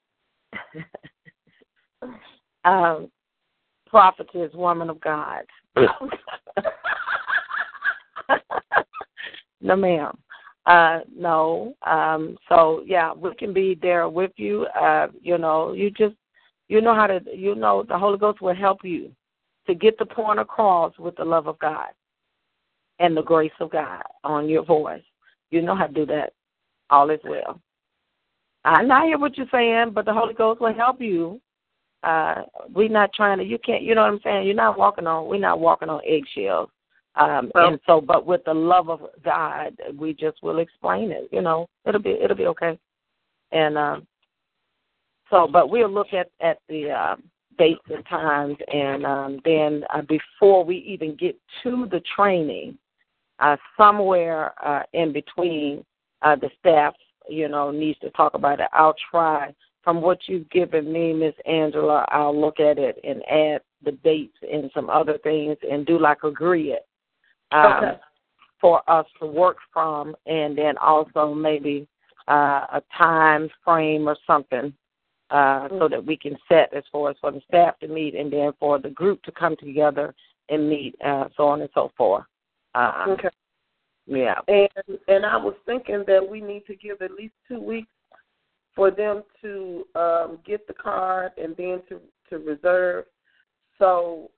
[2.64, 3.10] um,
[3.86, 5.44] prophetess, woman of God.
[9.60, 10.18] no, ma'am.
[10.68, 11.74] Uh, no.
[11.86, 14.66] Um, so yeah, we can be there with you.
[14.78, 16.14] Uh, you know, you just
[16.68, 19.10] you know how to you know the Holy Ghost will help you
[19.66, 21.88] to get the point across with the love of God
[22.98, 25.02] and the grace of God on your voice.
[25.50, 26.34] You know how to do that.
[26.90, 27.58] All is well.
[28.64, 31.40] I not hear what you're saying, but the Holy Ghost will help you.
[32.02, 32.42] Uh,
[32.74, 33.44] we're not trying to.
[33.44, 33.82] You can't.
[33.82, 34.46] You know what I'm saying.
[34.46, 35.28] You're not walking on.
[35.28, 36.68] We're not walking on eggshells.
[37.16, 41.28] Um, well, and so, but with the love of God, we just will explain it.
[41.32, 42.78] You know, it'll be it'll be okay.
[43.50, 44.06] And um,
[45.30, 47.16] so, but we'll look at at the uh,
[47.58, 52.78] dates and times, and um, then uh, before we even get to the training,
[53.40, 55.84] uh, somewhere uh, in between,
[56.22, 56.94] uh, the staff
[57.28, 58.68] you know, needs to talk about it.
[58.72, 59.54] I'll try.
[59.82, 64.36] From what you've given me, Miss Angela, I'll look at it and add the dates
[64.42, 66.78] and some other things and do like a grid
[67.52, 67.98] um, okay.
[68.60, 71.86] for us to work from, and then also maybe
[72.28, 74.72] uh, a time frame or something
[75.30, 75.78] uh, mm-hmm.
[75.78, 78.52] so that we can set as far as for the staff to meet and then
[78.58, 80.14] for the group to come together
[80.48, 82.24] and meet, uh, so on and so forth.
[82.74, 83.28] Uh, okay.
[84.06, 84.38] Yeah.
[84.48, 87.88] And and I was thinking that we need to give at least two weeks
[88.74, 93.04] for them to um, get the card and then to to reserve.
[93.78, 94.30] So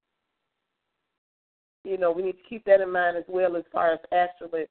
[1.85, 4.65] you know we need to keep that in mind as well as far as actually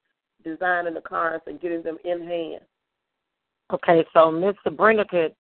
[0.44, 2.62] designing the cards and getting them in hand.
[3.72, 5.36] Okay, so Miss Sabrina could.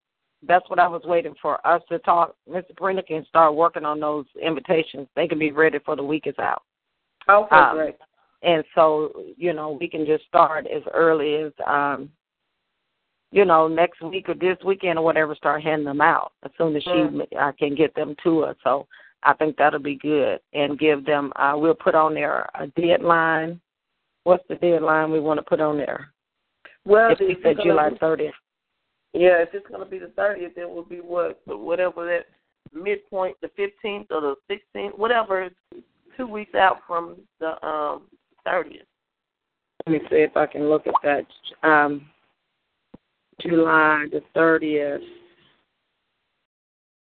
[0.48, 2.36] That's what I was waiting for us to talk.
[2.50, 5.08] Miss Sabrina can start working on those invitations.
[5.16, 6.64] They can be ready for the week is out.
[7.28, 7.96] Okay, um, great.
[8.42, 12.10] And so, you know, we can just start as early as um
[13.32, 16.76] you know, next week or this weekend or whatever, start handing them out as soon
[16.76, 17.28] as she Mm.
[17.38, 18.58] I can get them to us.
[18.64, 18.88] So
[19.24, 21.32] I think that'll be good and give them.
[21.36, 23.60] Uh, we'll put on there a deadline.
[24.24, 26.14] What's the deadline we want to put on there?
[26.86, 28.34] Well, if we it's said gonna July thirtieth.
[29.14, 32.28] Yeah, if it's going to be the thirtieth, it will be what whatever that
[32.74, 35.44] midpoint, the fifteenth or the sixteenth, whatever.
[35.44, 35.84] It's
[36.16, 38.04] two weeks out from the um
[38.46, 38.86] thirtieth.
[39.86, 41.68] Let me see if I can look at that.
[41.68, 42.08] Um,
[43.42, 45.02] July the thirtieth.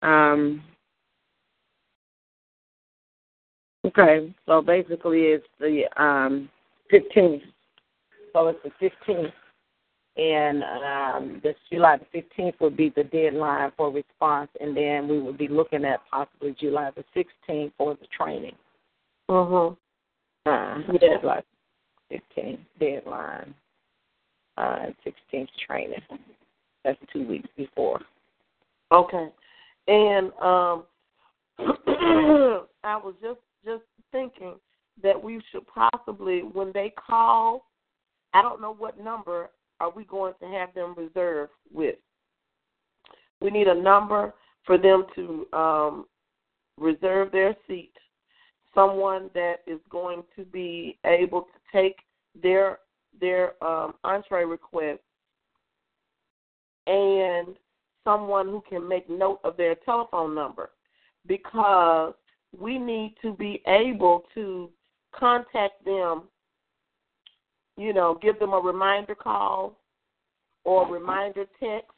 [0.02, 0.62] Um,
[3.88, 6.48] okay, so basically it's the um,
[6.92, 7.42] 15th.
[8.32, 9.32] So it's the 15th
[10.18, 15.20] and um, this July the 15th would be the deadline for response, and then we
[15.20, 17.04] would be looking at possibly July the
[17.48, 18.56] 16th for the training.
[19.28, 19.76] Mhm.
[20.44, 21.18] Uh, Yeah.
[21.18, 21.42] July
[22.10, 23.54] 15th deadline,
[24.56, 26.02] uh, 16th training.
[26.84, 28.00] That's two weeks before.
[28.90, 29.30] Okay.
[29.86, 30.84] And um
[31.58, 34.54] I was just just thinking
[35.02, 37.66] that we should possibly when they call,
[38.34, 41.96] I don't know what number are we going to have them reserved with.
[43.40, 46.06] We need a number for them to um
[46.76, 47.92] reserve their seat.
[48.74, 51.96] Someone that is going to be able to take
[52.40, 52.78] their
[53.20, 55.00] their um entree request
[56.86, 57.56] and
[58.04, 60.70] someone who can make note of their telephone number
[61.26, 62.14] because
[62.56, 64.70] we need to be able to
[65.14, 66.22] contact them,
[67.76, 69.78] you know, give them a reminder call
[70.64, 71.90] or reminder text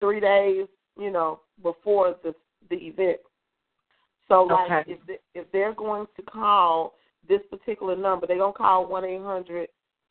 [0.00, 0.66] three days,
[0.98, 2.34] you know, before the
[2.70, 3.18] the event.
[4.28, 4.92] So like Okay.
[4.92, 6.94] if they, if they're going to call
[7.28, 9.68] this particular number, they're gonna call one eight hundred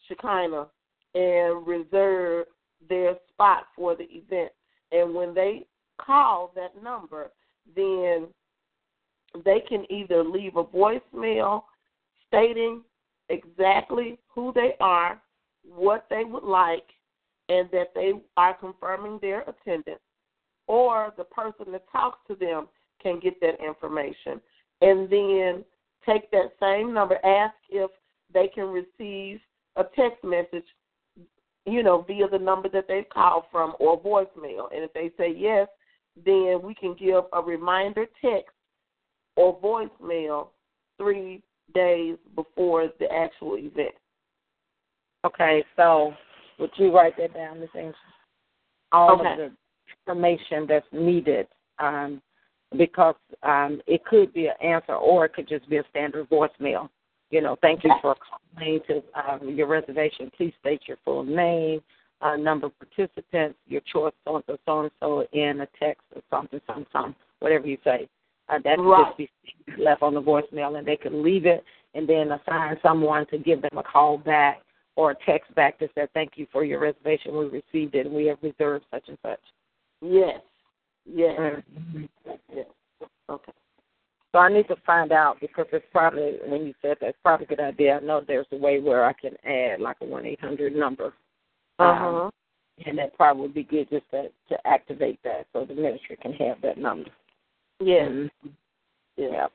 [0.08, 0.68] Shekinah
[1.14, 2.48] and reserve
[2.88, 4.52] their spot for the event.
[4.92, 5.66] And when they
[5.98, 7.32] call that number,
[7.76, 8.28] then
[9.44, 11.64] they can either leave a voicemail
[12.28, 12.82] stating
[13.30, 15.22] exactly who they are,
[15.68, 16.86] what they would like,
[17.50, 20.00] and that they are confirming their attendance,
[20.68, 22.68] or the person that talks to them
[23.02, 24.42] can get that information.
[24.82, 25.64] And then
[26.06, 27.92] take that same number, ask if
[28.34, 29.40] they can receive
[29.76, 30.66] a text message
[31.66, 34.68] you know, via the number that they've called from or voicemail.
[34.74, 35.68] And if they say yes,
[36.24, 38.55] then we can give a reminder text
[39.36, 40.50] or voicemail
[40.98, 41.42] three
[41.74, 43.96] days before the actual event.
[45.26, 46.14] Okay, so
[46.60, 47.70] would you write that down, Ms.
[47.76, 47.94] Angel?
[48.92, 49.32] All Okay.
[49.32, 49.52] of the
[50.08, 51.48] information that's needed,
[51.80, 52.22] um,
[52.78, 56.90] because um, it could be an answer or it could just be a standard voicemail.
[57.32, 60.32] You know, thank you for calling to um, your reservation.
[60.38, 61.82] Please state your full name,
[62.22, 66.04] uh, number of participants, your choice, so and so, so and so, in a text
[66.16, 68.08] or something, something, something, whatever you say.
[68.50, 69.06] Uh, that could Right.
[69.06, 69.30] just be
[69.78, 71.64] left on the voicemail, and they could leave it
[71.96, 74.62] and then assign someone to give them a call back
[74.96, 77.36] or a text back to say, thank you for your reservation.
[77.38, 79.40] We received it and we have reserved such and such.
[80.02, 80.42] Yes.
[81.06, 81.38] Yes.
[81.38, 82.10] Mhm.
[82.54, 82.68] Yes.
[83.30, 83.52] Okay.
[84.32, 87.46] So I need to find out because it's probably, when you said that, it's probably
[87.46, 87.98] a good idea.
[87.98, 91.14] I know there's a way where I can add like a 1 800 number.
[91.80, 92.32] Uh Um, huh.
[92.86, 96.34] and that probably would be good just to, to activate that so the ministry can
[96.34, 97.10] have that number.
[97.80, 98.10] Yes.
[98.10, 98.30] Mhm.
[99.18, 99.32] Yes.
[99.32, 99.48] Yeah.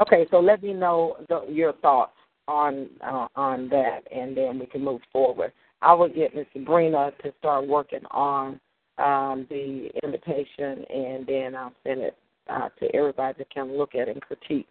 [0.00, 2.12] Okay, so let me know the, your thoughts
[2.46, 5.52] on uh, on that, and then we can move forward.
[5.82, 6.46] I will get Ms.
[6.52, 8.60] Sabrina to start working on
[8.98, 12.16] um, the invitation, and then I'll send it
[12.48, 14.66] uh, to everybody to kind of look at and critique.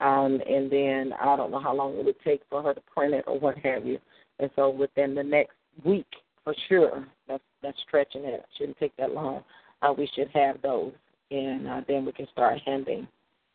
[0.00, 3.14] Um, and then I don't know how long it would take for her to print
[3.14, 3.98] it or what have you.
[4.38, 6.06] And so within the next week,
[6.44, 8.44] for sure, that's that's stretching it.
[8.56, 9.42] Shouldn't take that long.
[9.82, 10.92] Uh, we should have those,
[11.30, 13.06] and uh, then we can start handing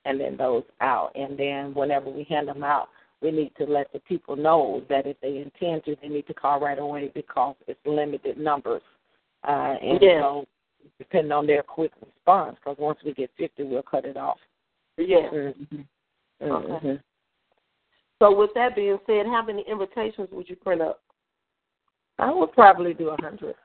[0.05, 1.11] and then those out.
[1.15, 2.89] And then whenever we hand them out,
[3.21, 6.33] we need to let the people know that if they intend to, they need to
[6.33, 8.81] call right away because it's limited numbers.
[9.47, 10.21] Uh, and Yes.
[10.21, 10.47] so,
[10.97, 14.39] depending on their quick response, because once we get 50, we'll cut it off.
[14.97, 15.31] Yes.
[15.31, 15.81] Mm-hmm.
[16.41, 16.87] Okay.
[16.87, 17.03] Mhm.
[18.19, 21.01] So with that being said, how many invitations would you print up?
[22.19, 23.55] I would probably do a 100.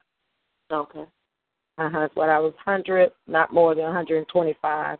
[0.70, 1.04] Okay.
[1.78, 2.08] Uh-huh.
[2.14, 4.98] What I was 100, not more than 125.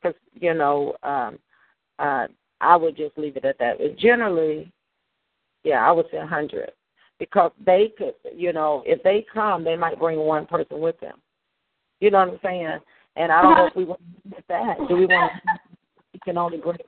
[0.00, 1.38] Because, you know, um,
[1.98, 2.26] uh,
[2.60, 3.78] I would just leave it at that.
[3.78, 4.72] But generally,
[5.64, 6.70] yeah, I would say 100.
[7.18, 11.16] Because they could, you know, if they come, they might bring one person with them.
[12.00, 12.78] You know what I'm saying?
[13.16, 14.76] And I don't know if we want to do that.
[14.88, 15.60] Do we want to,
[16.12, 16.78] you can only bring,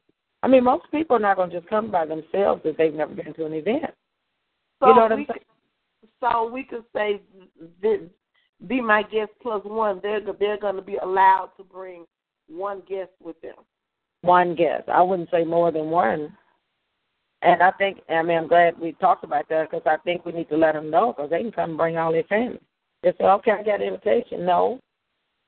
[0.43, 3.13] I mean, most people are not going to just come by themselves if they've never
[3.13, 3.93] been to an event.
[4.79, 5.27] So you know what I'm saying?
[5.29, 7.21] could, so we could say,
[7.83, 8.03] th-
[8.67, 10.01] be my guest plus one.
[10.03, 12.05] They're they're going to be allowed to bring
[12.49, 13.55] one guest with them.
[14.23, 14.89] one guest.
[14.89, 16.37] I wouldn't say more than one.
[17.43, 20.33] And I think, I mean, I'm glad we talked about that because I think we
[20.33, 22.61] need to let them know because they can come bring all their family.
[23.03, 24.45] They say, okay, I got an invitation.
[24.45, 24.79] No,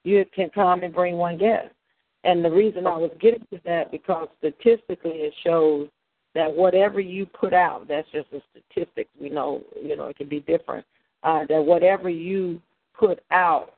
[0.04, 1.68] you can come and bring one guest.
[2.24, 5.88] And the reason I was getting to that because statistically it shows
[6.34, 9.08] that whatever you put out, that's just a statistic.
[9.20, 10.86] We know, you know, it can be different.
[11.24, 12.60] Uh, that whatever you
[12.98, 13.74] put out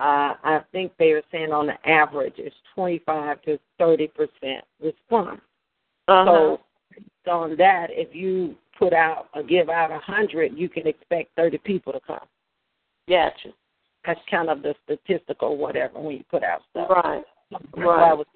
[0.00, 5.40] uh, I think they are saying on the average it's 25 to 30 percent response.
[6.08, 6.24] Uh-huh.
[6.26, 6.60] So
[6.90, 11.30] based on that, if you put out or give out a hundred, you can expect
[11.36, 12.26] thirty people to come.
[13.08, 13.50] Gotcha.
[14.04, 16.90] That's kind of the statistical whatever when you put out stuff.
[16.90, 17.22] Right.
[17.50, 18.10] That's Right.
[18.10, 18.26] I was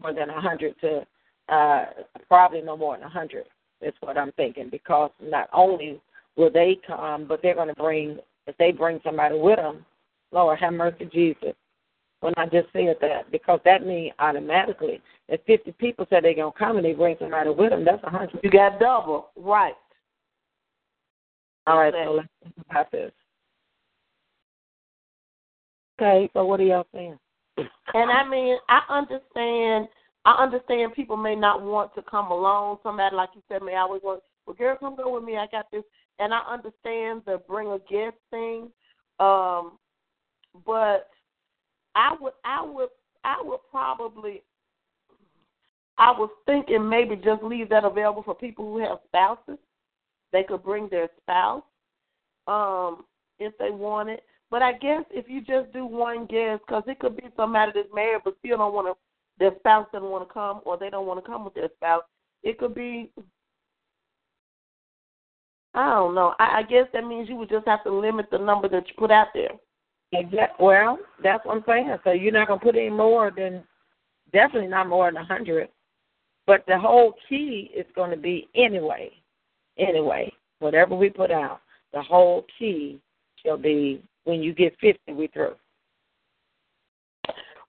[0.00, 1.06] more than a hundred to
[1.48, 1.84] uh
[2.28, 3.44] probably no more than a hundred.
[3.80, 6.00] That's what I'm thinking because not only
[6.36, 9.84] will they come, but they're going to bring if they bring somebody with them.
[10.32, 11.54] Lord have mercy, Jesus.
[12.20, 16.52] When I just said that, because that means automatically if 50 people said they're going
[16.52, 18.40] to come and they bring somebody with them, that's a hundred.
[18.42, 19.30] You got double.
[19.36, 19.74] Right.
[21.66, 23.12] All right, so let's think about this.
[26.00, 27.18] Okay, so what are y'all saying?
[27.56, 29.88] And I mean, I understand.
[30.26, 32.78] I understand people may not want to come alone.
[32.82, 34.22] Somebody like you said may always want.
[34.46, 35.36] Well, girl, come go with me.
[35.36, 35.84] I got this.
[36.18, 38.70] And I understand the bring a guest thing.
[39.18, 39.78] Um,
[40.66, 41.08] but
[41.94, 42.88] I would, I would,
[43.24, 44.42] I would probably.
[45.96, 49.58] I was thinking maybe just leave that available for people who have spouses.
[50.32, 51.62] They could bring their spouse,
[52.48, 53.04] um,
[53.38, 54.20] if they wanted.
[54.50, 57.88] But I guess if you just do one guest, because it could be somebody that's
[57.94, 58.94] married but still don't want to,
[59.38, 62.02] their spouse doesn't want to come, or they don't want to come with their spouse.
[62.42, 63.10] It could be,
[65.74, 66.34] I don't know.
[66.38, 68.94] I, I guess that means you would just have to limit the number that you
[68.96, 69.50] put out there.
[70.12, 70.64] Exactly.
[70.64, 71.94] Well, that's what I'm saying.
[72.04, 73.64] So you're not gonna put any more than,
[74.32, 75.68] definitely not more than a hundred.
[76.46, 79.10] But the whole key is going to be anyway,
[79.78, 81.60] anyway, whatever we put out,
[81.92, 83.00] the whole key
[83.44, 85.54] shall be when you get 50, we through.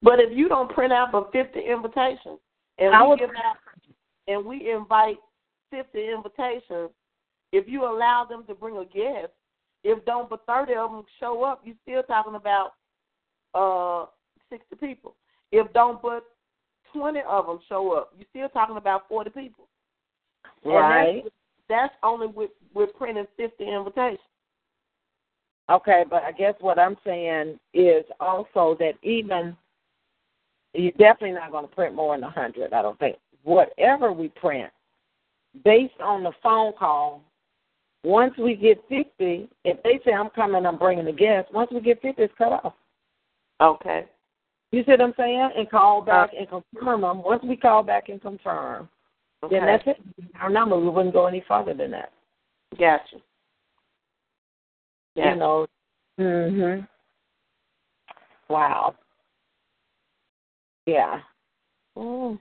[0.01, 2.39] But if you don't print out but 50 invitations,
[2.77, 3.55] and I we give out,
[4.27, 5.17] and we invite
[5.71, 6.89] 50 invitations,
[7.55, 9.31] if you allow them to bring a guest,
[9.83, 12.73] if don't but 30 of them show up, you're still talking about
[13.53, 14.05] uh
[14.49, 15.15] 60 people.
[15.51, 16.25] If don't but
[16.93, 19.67] 20 of them show up, you're still talking about 40 people.
[20.63, 21.23] And that's- Right.
[21.67, 24.19] That's, only with with printing 50 invitations.
[25.69, 29.57] Okay, but I guess what I'm saying is also that even
[30.73, 32.71] you're definitely not going to print more than a hundred.
[32.73, 33.17] I don't think.
[33.43, 34.71] Whatever we print,
[35.63, 37.23] based on the phone call,
[38.05, 41.51] once we get fifty, if they say I'm coming, I'm bringing a guest.
[41.53, 42.73] Once we get fifty, it's cut off.
[43.59, 44.05] Okay.
[44.71, 45.49] You see what I'm saying?
[45.57, 47.23] And call back and confirm them.
[47.23, 48.89] Once we call back and confirm,
[49.43, 49.55] Okay.
[49.57, 50.01] then that's it.
[50.39, 50.77] Our number.
[50.77, 52.11] We wouldn't go any further than that.
[52.77, 53.17] Gotcha.
[55.15, 55.33] Yeah.
[55.33, 55.67] You know.
[56.19, 56.87] Mhm.
[58.49, 58.95] Wow.
[60.85, 61.21] Yeah.
[61.97, 62.39] Mm.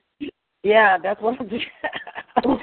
[0.62, 1.48] Yeah, that's what I'm
[2.44, 2.58] doing.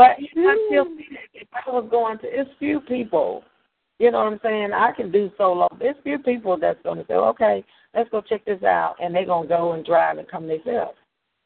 [0.00, 0.86] But I still
[1.34, 3.44] if I was going to, it's few people.
[3.98, 4.70] You know what I'm saying?
[4.72, 5.68] I can do solo.
[5.78, 7.62] There's few people that's going to say, okay,
[7.94, 10.96] let's go check this out, and they're going to go and drive and come themselves.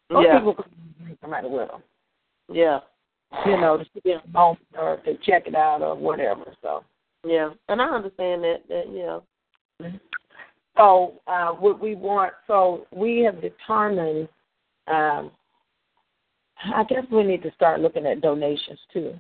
[0.09, 0.39] Most Yeah.
[0.39, 0.65] people can
[1.01, 1.83] bring somebody with them.
[2.49, 2.79] Yeah.
[3.45, 6.45] You know, to see it home or to check it out or whatever.
[6.63, 6.85] So.
[7.27, 7.51] Yeah.
[7.69, 8.63] And I understand that.
[8.69, 8.85] That
[9.83, 9.91] yeah.
[10.77, 14.29] So uh, what we want, so we have determined.
[14.87, 15.33] Um,
[16.75, 19.15] I guess we need to start looking at donations too,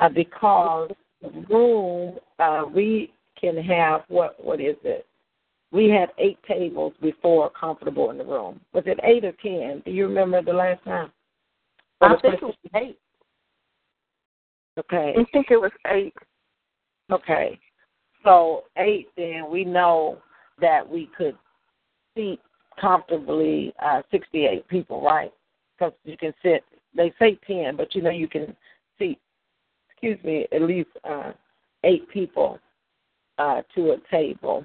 [0.00, 0.90] uh, because
[1.22, 5.06] the room uh, we can have what what is it?
[5.72, 8.60] We had eight tables before comfortable in the room.
[8.72, 9.82] Was it eight or ten?
[9.84, 11.10] Do you remember the last time?
[12.00, 12.98] Or I think it was eight.
[14.78, 15.14] Okay.
[15.16, 16.14] I think it was eight.
[17.10, 17.58] Okay.
[18.24, 20.18] So eight, then we know
[20.60, 21.36] that we could
[22.16, 22.40] seat
[22.80, 25.32] comfortably uh, 68 people, right?
[25.78, 26.64] Because you can sit.
[26.96, 28.56] They say 10, but you know you can
[28.98, 29.18] seat.
[29.90, 31.32] Excuse me, at least uh,
[31.82, 32.58] eight people
[33.38, 34.64] uh, to a table.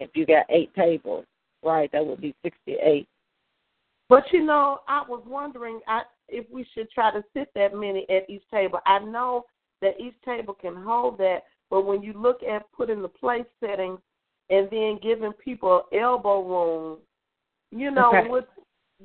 [0.00, 1.26] If you got eight tables,
[1.62, 3.06] right, that would be 68.
[4.08, 8.06] But you know, I was wondering I, if we should try to sit that many
[8.10, 8.80] at each table.
[8.86, 9.44] I know
[9.82, 14.00] that each table can hold that, but when you look at putting the place settings
[14.50, 16.98] and then giving people elbow room,
[17.70, 18.28] you know, Okay.
[18.28, 18.48] what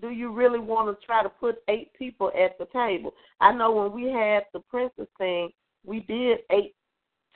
[0.01, 3.13] do you really want to try to put eight people at the table?
[3.39, 5.49] I know when we had the princess thing,
[5.85, 6.75] we did eight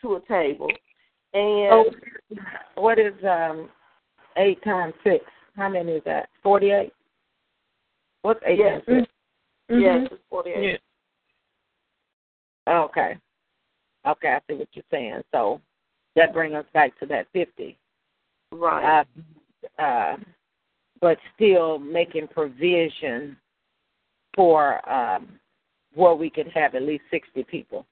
[0.01, 0.71] to a table,
[1.33, 1.85] and Oh,
[2.75, 3.69] what is um,
[4.37, 5.23] eight times six?
[5.55, 6.29] How many is that?
[6.43, 6.91] 48.
[8.21, 8.85] What's eight Yes.
[8.85, 9.11] times 6
[9.69, 10.79] yes, it's forty-eight.
[12.67, 13.17] Okay.
[14.07, 15.21] Okay, I see what you're saying.
[15.31, 15.61] So
[16.15, 17.77] that brings us back to that 50.
[18.51, 19.03] Right.
[19.77, 20.17] Uh, uh,
[21.01, 23.37] but still making provision
[24.35, 25.39] for um,
[25.93, 27.85] where we could have at least 60 people.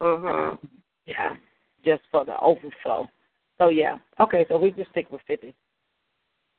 [0.00, 0.58] mhm.
[1.06, 1.36] Yeah,
[1.84, 3.08] just for the overflow.
[3.58, 3.98] So, yeah.
[4.20, 5.54] Okay, so we just stick with 50.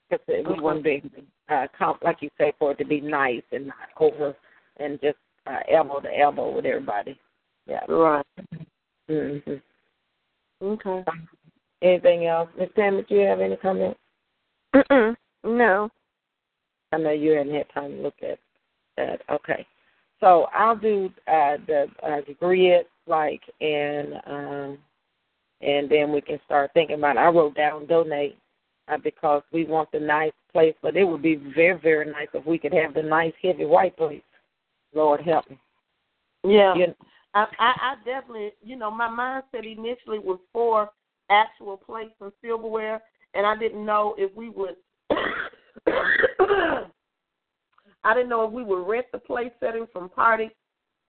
[0.10, 0.62] Because we Okay.
[0.62, 1.04] want to be,
[1.50, 4.36] uh, count, like you say, for it to be nice and not over
[4.78, 5.18] and just
[5.48, 7.20] uh, elbow to elbow with everybody.
[7.66, 7.84] Yeah.
[7.88, 8.26] Right.
[9.10, 9.62] Mhm.
[10.62, 11.04] Okay.
[11.82, 13.04] Anything else, Miss Tammy?
[13.04, 14.00] Do you have any comments?
[14.74, 15.16] Mm-mm.
[15.46, 15.90] No.
[16.92, 18.40] I know you hadn't had time to look at
[18.98, 19.22] that.
[19.30, 19.66] Okay.
[20.20, 24.78] So I'll do uh, the uh, the grid like and um,
[25.62, 27.18] and then we can start thinking about.
[27.18, 27.20] It.
[27.20, 28.38] I wrote down donate
[28.88, 32.46] uh, because we want the nice place, but it would be very very nice if
[32.46, 34.22] we could have the nice heavy white place.
[34.94, 35.60] Lord help me.
[36.44, 36.74] Yeah.
[36.76, 36.96] You know,
[37.34, 40.90] I, I, I definitely, you know, my mindset initially was for
[41.30, 43.02] actual plates and silverware,
[43.34, 44.76] and I didn't know if we would.
[46.40, 50.52] I didn't know if we would rent the plate setting from party,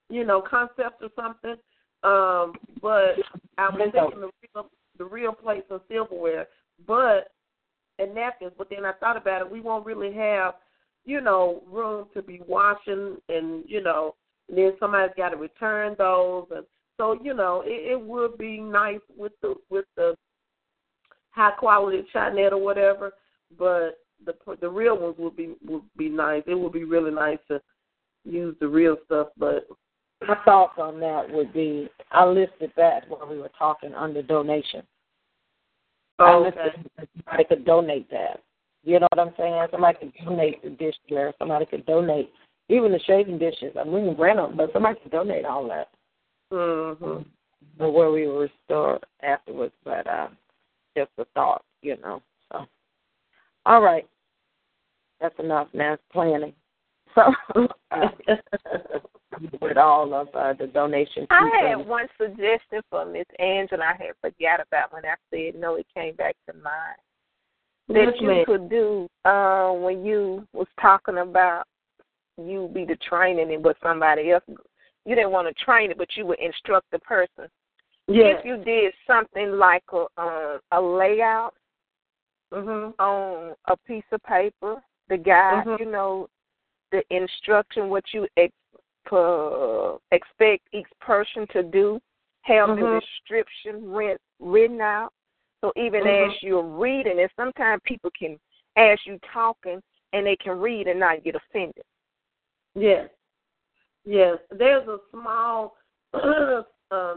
[0.08, 1.56] you know, concept or something.
[2.02, 3.16] Um, but
[3.58, 6.46] I was thinking the real, the real plates and silverware,
[6.86, 7.28] but
[7.98, 8.52] and napkins.
[8.56, 9.50] But then I thought about it.
[9.50, 10.54] We won't really have,
[11.04, 14.14] you know, room to be washing, and you know,
[14.48, 16.64] and then somebody's got to return those, and
[16.96, 20.16] so you know, it, it would be nice with the with the
[21.30, 23.12] high quality Chinette or whatever,
[23.58, 26.42] but the the real ones would be would be nice.
[26.46, 27.60] It would be really nice to
[28.24, 29.66] use the real stuff, but
[30.26, 34.82] my thoughts on that would be I listed that while we were talking under donation.
[36.18, 36.58] I oh, okay.
[36.64, 38.40] listed somebody could donate that.
[38.84, 39.66] You know what I'm saying?
[39.70, 41.32] Somebody could donate the dishware.
[41.38, 42.30] Somebody could donate
[42.68, 43.76] even the shaving dishes.
[43.78, 45.88] I mean, can but somebody could donate all that.
[46.52, 47.28] Mm-hmm.
[47.78, 49.74] But where we will restore afterwards.
[49.84, 50.28] But uh,
[50.96, 52.22] just a thought, you know.
[52.50, 52.64] So,
[53.66, 54.06] all right,
[55.20, 55.68] that's enough.
[55.74, 56.54] Now it's planning.
[57.14, 57.32] So,
[57.90, 58.08] uh,
[59.60, 61.26] with all of uh, the donations.
[61.30, 63.84] I had one suggestion for Miss Angela.
[63.84, 65.74] I had forgot about when I said no.
[65.74, 66.96] It came back to mind
[67.88, 68.44] that Yes, you ma'am.
[68.46, 71.64] could do uh, when you was talking about
[72.38, 74.44] you be the training and but somebody else.
[75.04, 77.48] You didn't want to train it, but you would instruct the person.
[78.08, 78.36] Yes.
[78.38, 81.54] If you did something like a uh, a layout
[82.52, 82.94] Mhm.
[82.98, 85.80] on a piece of paper, the guide, Mhm.
[85.80, 86.28] you know,
[86.90, 88.54] the instruction, what you ex-
[89.04, 92.00] per, expect each person to do,
[92.42, 93.00] have the Mhm.
[93.00, 95.12] description writ, written out.
[95.60, 96.28] So even Mhm.
[96.28, 98.38] as you're reading it, sometimes people can,
[98.76, 99.82] as you talking,
[100.12, 101.84] and they can read and not get offended.
[102.74, 103.10] Yes.
[104.04, 104.38] Yes.
[104.50, 105.76] There's a small,
[106.14, 106.64] uh,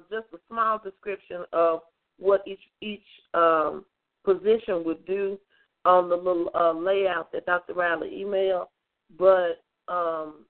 [0.09, 1.83] just a small description of
[2.17, 3.85] what each each um,
[4.35, 5.37] position would do
[5.85, 7.73] on the little uh, layout that Dr.
[7.73, 8.67] Riley emailed.
[9.17, 10.45] But um,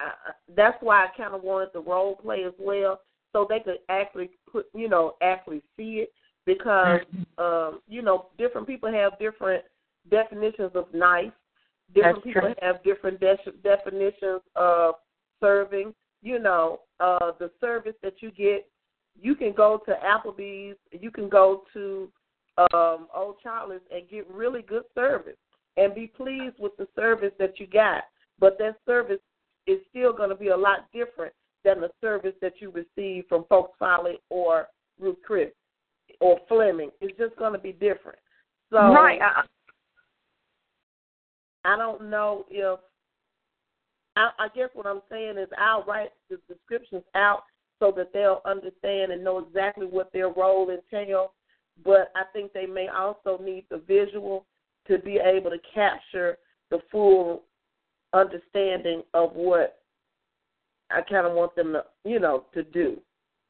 [0.00, 0.12] I,
[0.56, 3.00] that's why I kind of wanted the role play as well,
[3.32, 6.12] so they could actually put, you know, actually see it
[6.46, 7.00] because
[7.38, 9.64] um, you know different people have different
[10.10, 11.30] definitions of nice.
[11.94, 12.54] Different That's people true.
[12.60, 14.94] have different de- definitions of
[15.40, 15.94] serving.
[16.22, 18.68] You know, uh, the service that you get,
[19.20, 22.10] you can go to Applebee's, you can go to
[22.72, 25.36] um, Old Charlie's and get really good service
[25.76, 28.04] and be pleased with the service that you got.
[28.38, 29.20] But that service
[29.66, 31.32] is still going to be a lot different
[31.64, 35.50] than the service that you receive from Folks Folly or Ruth Chris
[36.20, 36.90] or Fleming.
[37.00, 38.18] It's just going to be different.
[38.70, 39.20] So right.
[39.20, 39.42] I,
[41.64, 42.78] I don't know if
[44.16, 47.42] I, I guess what I'm saying is I'll write the descriptions out
[47.78, 51.30] so that they'll understand and know exactly what their role entails.
[51.84, 54.46] But I think they may also need the visual
[54.88, 56.38] to be able to capture
[56.70, 57.42] the full
[58.12, 59.80] understanding of what
[60.90, 62.98] I kind of want them to, you know, to do.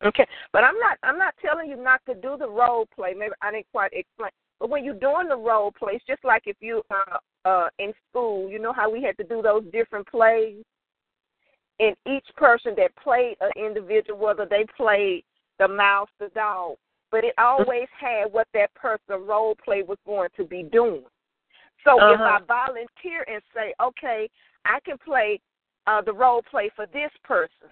[0.04, 0.98] Okay, but I'm not.
[1.02, 3.14] I'm not telling you not to do the role play.
[3.14, 4.30] Maybe I didn't quite explain.
[4.60, 7.92] But when you're doing the role play, it's just like if you uh uh in
[8.08, 8.48] school.
[8.48, 10.62] You know how we had to do those different plays,
[11.80, 15.24] and each person that played an individual, whether they played
[15.58, 16.76] the mouse, the dog,
[17.10, 21.04] but it always had what that person role play was going to be doing.
[21.84, 22.40] So if I Uh-huh.
[22.46, 24.28] volunteer and say, okay,
[24.64, 25.40] I can play
[25.86, 27.70] uh the role play for this person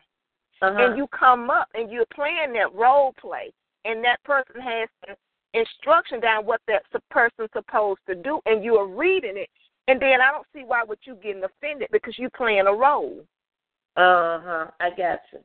[0.63, 0.79] Uh-huh.
[0.79, 3.53] and you come up and you're playing that role play,
[3.85, 5.17] and that person has the
[5.53, 9.51] instruction down what that person's supposed to do, and you are reading it,
[9.89, 13.25] and then I don't see why would you getting offended because you're playing a role.
[13.97, 14.67] Uh huh.
[14.81, 15.39] I got you.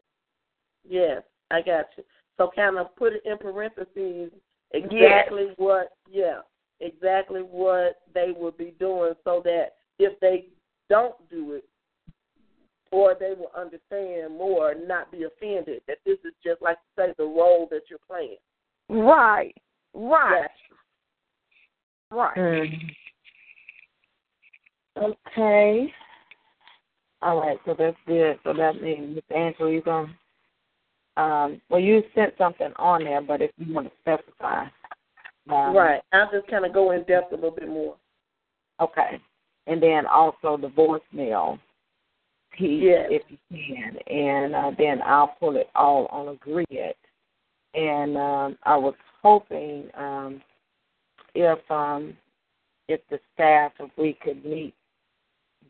[0.87, 2.03] Yes, I got you.
[2.37, 4.31] So kind of put it in parentheses
[4.71, 6.39] exactly what, yeah,
[6.79, 10.47] exactly what they would be doing, so that if they
[10.89, 11.65] don't do it,
[12.91, 17.05] or they will understand more, and not be offended that this is just like you
[17.05, 18.37] say the role that you're playing.
[18.89, 19.55] Right,
[19.93, 20.49] right, Yes.
[22.11, 22.37] right.
[22.37, 22.91] Mm.
[24.97, 25.93] Okay.
[27.21, 28.39] All right, so that's good.
[28.43, 30.15] So that means, Miss Angela, you're going
[31.17, 34.65] um, well, you sent something on there, but if you want to specify.
[35.49, 36.01] Um, right.
[36.13, 37.95] I'll just kind of go in depth a little bit more.
[38.79, 39.19] Okay.
[39.67, 41.59] And then also the voicemail
[42.57, 43.07] piece, Yes.
[43.11, 43.97] if you can.
[44.07, 46.95] And uh, then I'll pull it all on a grid.
[47.73, 50.41] And um, I was hoping um,
[51.35, 52.15] if um,
[52.87, 54.73] if the staff, if we could meet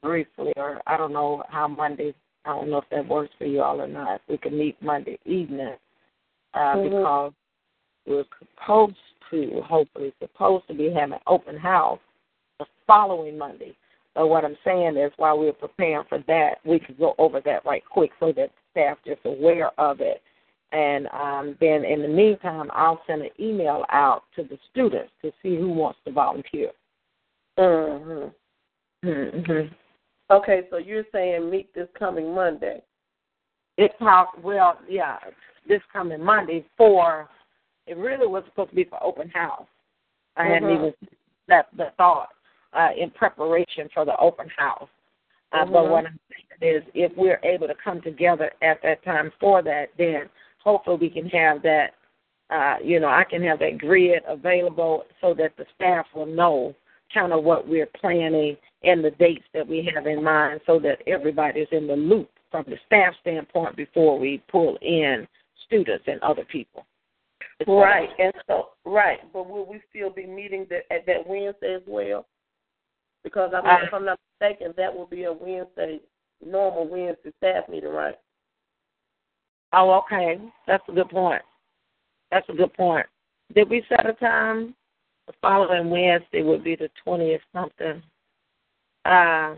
[0.01, 2.13] briefly, or I don't know how Monday,
[2.45, 5.17] I don't know if that works for you all or not, we could meet Monday
[5.25, 5.75] evening,
[6.53, 6.83] uh, Mhm.
[6.83, 7.33] because
[8.05, 8.97] we're supposed
[9.29, 11.99] to, hopefully, supposed to be having open house
[12.59, 13.75] the following Monday.
[14.15, 17.63] So what I'm saying is, while we're preparing for that, we could go over that
[17.65, 20.21] right quick so that staff just aware of it.
[20.73, 25.31] And um, then in the meantime, I'll send an email out to the students to
[25.41, 26.71] see who wants to volunteer.
[27.57, 28.33] Mhm.
[29.03, 29.73] Mm-hmm.
[30.31, 32.81] Okay, so you're saying meet this coming Monday.
[33.77, 35.17] It's how well, yeah,
[35.67, 37.29] this coming Monday for
[37.85, 39.67] it really was supposed to be for open house.
[40.37, 40.75] I hadn't Mhm.
[40.75, 40.93] even
[41.47, 42.29] that the thought
[42.71, 44.87] uh, in preparation for the open house.
[45.51, 45.89] Uh, But Mhm.
[45.89, 49.89] what I'm saying is, if we're able to come together at that time for that,
[49.97, 50.29] then
[50.59, 51.95] hopefully we can have that.
[52.49, 56.75] Uh, you know, I can have that grid available so that the staff will know
[57.13, 60.99] kind of what we're planning and the dates that we have in mind, so that
[61.07, 65.27] everybody's in the loop from the staff standpoint before we pull in
[65.65, 66.85] students and other people.
[67.67, 71.83] Right, and so right, but will we still be meeting that at that Wednesday as
[71.85, 72.25] well?
[73.23, 75.99] Because I'm, Uh, if I'm not mistaken, that will be a Wednesday,
[76.43, 78.15] normal Wednesday staff meeting, right?
[79.73, 80.39] Oh, okay.
[80.65, 81.43] That's a good point.
[82.31, 83.05] That's a good point.
[83.53, 84.75] Did we set a time?
[85.27, 88.01] The following Wednesday would be the twentieth something.
[89.05, 89.55] Uh,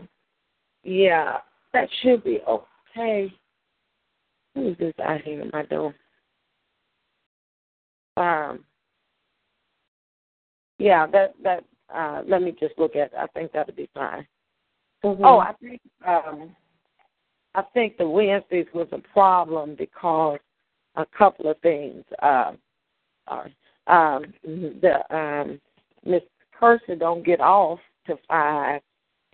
[0.82, 1.38] yeah,
[1.72, 3.32] that should be okay.
[4.54, 5.94] Who is this out here at my door?
[8.16, 8.64] Um,
[10.78, 11.64] yeah, that that.
[11.94, 13.12] Uh, let me just look at.
[13.16, 14.26] I think that'll be fine.
[15.04, 15.24] Mm-hmm.
[15.24, 16.56] Oh, I think um,
[17.54, 20.38] I think the Wednesdays was a problem because
[20.96, 22.04] a couple of things.
[22.22, 22.52] Uh,
[23.28, 25.60] sorry, um, the um,
[26.04, 26.22] Miss
[26.58, 28.80] Kershaw don't get off to five,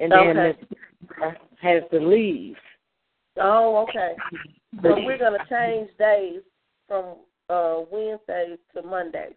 [0.00, 1.36] and then Okay.
[1.60, 2.56] Has to leave.
[3.36, 4.14] Oh, okay.
[4.82, 6.40] So we're gonna change days
[6.88, 7.16] from
[7.48, 9.34] uh Wednesdays to Mondays.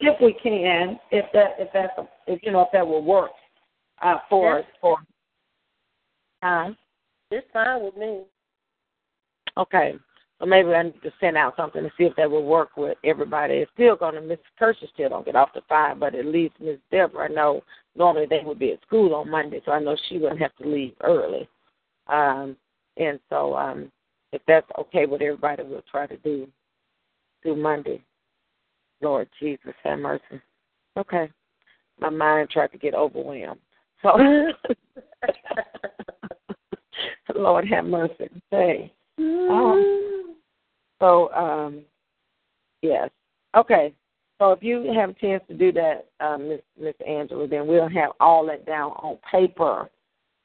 [0.00, 3.30] if we can, if that if that's a, if you know if that will work
[4.02, 4.66] uh, for Yes.
[4.80, 4.98] for.
[6.42, 6.72] Uh,
[7.30, 8.22] It's fine with me.
[9.56, 9.94] Okay.
[10.40, 12.98] So maybe I need to send out something to see if that will work with
[13.04, 13.54] everybody.
[13.54, 16.54] It's still going to, Miss Kershaw still don't get off the five, but at least
[16.60, 17.62] Miss Deborah, know
[17.96, 20.68] normally they would be at school on Monday, so I know she wouldn't have to
[20.68, 21.48] leave early.
[22.06, 22.56] Um,
[22.96, 23.90] and so um,
[24.32, 26.48] if that's okay with everybody, we'll try to do
[27.42, 28.02] do Monday.
[29.00, 30.40] Lord Jesus, have mercy.
[30.96, 31.30] Okay.
[32.00, 33.60] My mind tried to get overwhelmed.
[34.02, 34.16] So,
[37.34, 38.28] Lord have mercy.
[38.50, 38.92] Say.
[39.18, 40.36] Um,
[41.00, 41.82] so, um,
[42.82, 43.10] yes.
[43.56, 43.94] Okay.
[44.38, 48.10] So if you have a chance to do that, uh, Miss Angela, then we'll have
[48.20, 49.88] all that down on paper,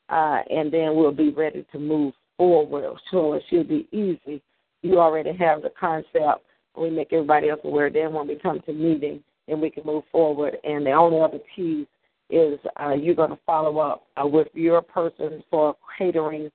[0.09, 2.97] uh, and then we'll be ready to move forward.
[3.11, 4.41] So it should be easy.
[4.81, 6.45] You already have the concept.
[6.77, 7.89] We make everybody else aware.
[7.89, 10.57] Then when we come to meeting, then we can move forward.
[10.63, 11.87] And the only other piece
[12.29, 16.51] is uh, you're going to follow up uh, with your person for catering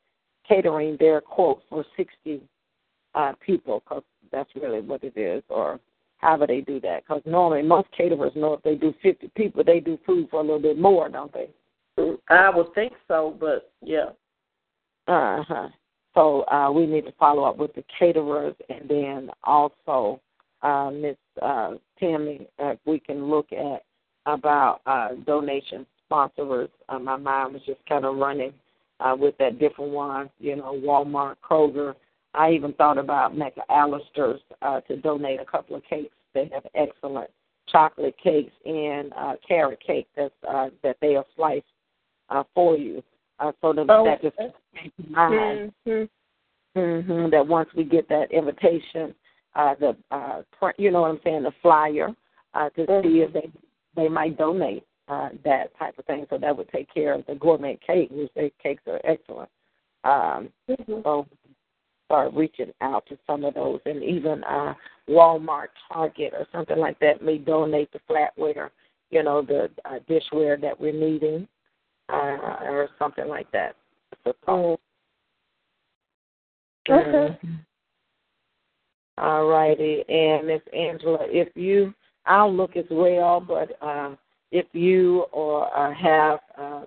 [0.49, 2.41] catering their quote for 60
[3.14, 5.80] uh, people, because that's really what it is, or
[6.25, 7.05] however they do that.
[7.05, 10.43] Because normally most caterers know if they do 50 people, they do food for a
[10.43, 11.49] little bit more, don't they?
[12.29, 14.11] I would think so, but yeah.
[15.07, 15.68] Uh huh.
[16.14, 20.20] So uh, we need to follow up with the caterers, and then also
[20.62, 23.85] uh, Miss uh, Tammy, uh, we can look at
[24.27, 26.70] about uh, donation sponsors.
[26.89, 28.53] Uh, my mind was just kind of running
[29.01, 31.95] uh, with that different ones, you know, Walmart, Kroger.
[32.35, 36.14] I even thought about McAlister's uh, to donate a couple of cakes.
[36.35, 37.30] They have excellent
[37.68, 41.62] chocolate cakes and uh, carrot cake that's, uh, that they'll slice
[42.28, 43.03] uh, for you.
[43.39, 46.05] Uh, so that, Oh, that just came to mind Mm-hmm.
[46.76, 49.14] hmm that once we get that invitation,
[49.55, 52.09] uh, the uh, pr- you know what I'm saying, the flyer
[52.55, 53.49] uh, to see if they
[53.95, 56.26] they might donate uh, that type of thing.
[56.30, 59.51] So that would take care of the gourmet cake, which their cakes are excellent.
[60.03, 61.01] Um, Mm-hmm.
[61.05, 61.26] so
[62.07, 64.74] start reaching out to some of those, and even uh,
[65.09, 68.70] Walmart, Target, or something like that may donate the flatware,
[69.11, 71.46] you know, the uh, dishware that we're needing,
[72.12, 73.76] uh, or something like that.
[74.46, 74.78] So,
[76.86, 77.38] Okay.
[77.42, 77.59] Mhm.
[79.16, 81.94] All righty, and Miss Angela, if you,
[82.26, 84.16] I'll look as well, but uh,
[84.50, 86.84] if you or uh, have uh,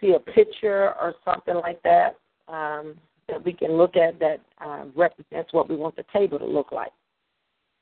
[0.00, 2.16] see a picture or something like that
[2.48, 2.98] um,
[3.28, 6.72] that we can look at that uh, represents what we want the table to look
[6.72, 6.92] like.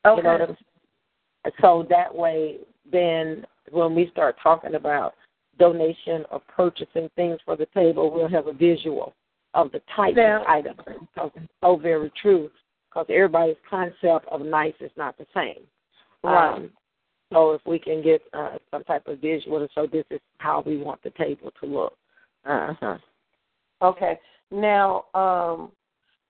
[0.05, 0.17] Okay.
[0.17, 1.55] You know what I'm saying?
[1.61, 2.59] So that way,
[2.91, 5.15] then when we start talking about
[5.59, 9.15] donation or purchasing things for the table, we'll have a visual
[9.55, 10.77] of the type Now- of item.
[10.77, 12.51] Because it's so very true.
[12.89, 15.67] Because everybody's concept of nice is not the same.
[16.23, 16.55] Right.
[16.55, 16.71] Um,
[17.33, 20.77] so if we can get uh, some type of visual, so this is how we
[20.77, 21.95] want the table to look.
[22.45, 22.99] Uh huh.
[23.81, 24.19] Okay.
[24.53, 25.73] Now, um,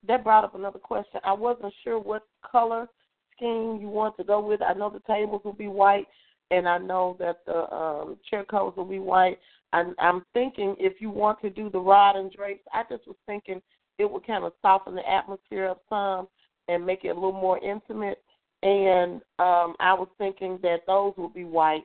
[0.07, 1.21] that brought up another question.
[1.25, 2.89] I wasn't sure what color
[3.37, 4.63] scheme you want to go with.
[4.63, 6.07] I know the tables will be white,
[6.51, 9.39] and I know that the um, chair covers will be white.
[9.73, 13.17] I'm, I'm thinking if you want to do the rod and drapes, I just was
[13.27, 13.61] thinking
[13.99, 16.29] it would kind of soften the atmosphere of some
[16.69, 18.23] and make it a little more intimate.
[18.63, 21.85] And um, I was thinking that those would be white,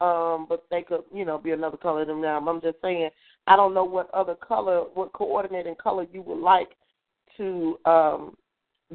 [0.00, 2.48] um, but they could, you know, be another color than them.
[2.48, 3.10] I'm just saying
[3.48, 6.68] I don't know what other color, what coordinating color you would like
[7.38, 8.36] to um,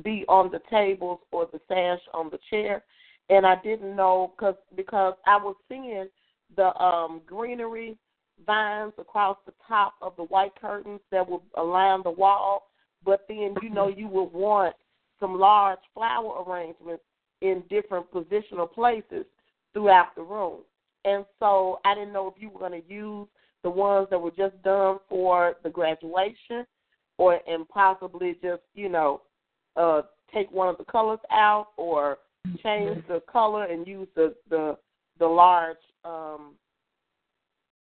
[0.03, 2.83] be on the tables or the sash on the chair.
[3.29, 6.07] And I didn't know cause, because I was seeing
[6.55, 7.97] the um, greenery
[8.45, 12.69] vines across the top of the white curtains that would align the wall.
[13.03, 14.75] But then, you know, you would want
[15.19, 17.03] some large flower arrangements
[17.41, 19.25] in different positional places
[19.73, 20.59] throughout the room.
[21.05, 23.27] And so I didn't know if you were going to use
[23.63, 26.65] the ones that were just done for the graduation
[27.17, 29.21] or and possibly just, you know,
[29.75, 30.01] uh
[30.33, 32.17] take one of the colors out or
[32.61, 34.77] change the color and use the the
[35.19, 36.53] the large um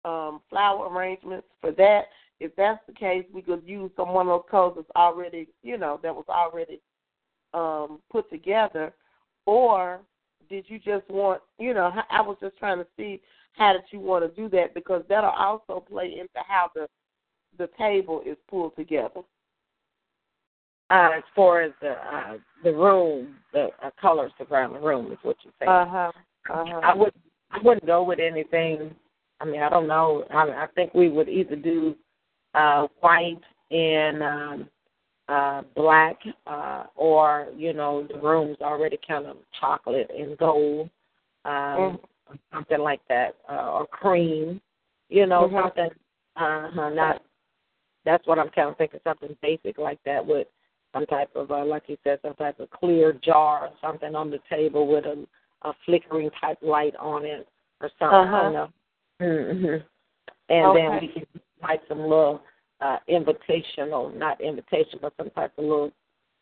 [0.04, 2.06] um flower arrangements for that.
[2.40, 5.78] If that's the case, we could use some one of those colors that's already, you
[5.78, 6.80] know, that was already
[7.54, 8.94] um put together
[9.46, 10.02] or
[10.50, 13.22] did you just want, you know, I was just trying to see
[13.58, 16.88] how did you want to do that because that'll also play into how the
[17.58, 19.22] the table is pulled together.
[20.90, 25.18] Uh, as far as the uh, the room, the uh, colors around the room is
[25.24, 25.72] what you're saying.
[25.72, 26.12] Uh huh.
[26.54, 26.80] Uh huh.
[26.84, 27.14] I would
[27.52, 28.94] I wouldn't go with anything.
[29.42, 30.26] I mean, I don't know.
[30.32, 31.96] I, I think we would either do
[32.54, 33.42] uh, white
[33.72, 34.70] and um,
[35.28, 40.90] uh, black, uh, or you know, the room's already kind of chocolate and gold,
[41.46, 42.00] um, Mhm.
[42.54, 44.62] Something like that, uh, or cream.
[45.10, 45.62] You know, Mhm.
[45.62, 45.92] something.
[46.36, 46.90] Uh huh.
[46.90, 47.22] Not.
[48.04, 49.00] That's what I'm kind of thinking.
[49.04, 50.48] Something basic like that with
[50.94, 54.30] some type of, uh, like you said, some type of clear jar or something on
[54.32, 55.28] the table with a,
[55.64, 57.48] a flickering type light on it
[57.82, 58.34] or something.
[58.34, 58.70] I don't know.
[59.20, 59.76] hmm
[60.50, 61.00] And then Okay.
[61.02, 61.26] we can
[61.62, 62.42] write some little
[62.82, 65.92] uh, invitational, not invitation, but some type of little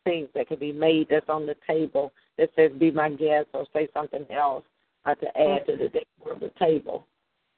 [0.04, 3.66] things that can be made that's on the table that says "Be my guest" or
[3.72, 4.64] say something else
[5.06, 7.06] uh, to add to the decor of the table.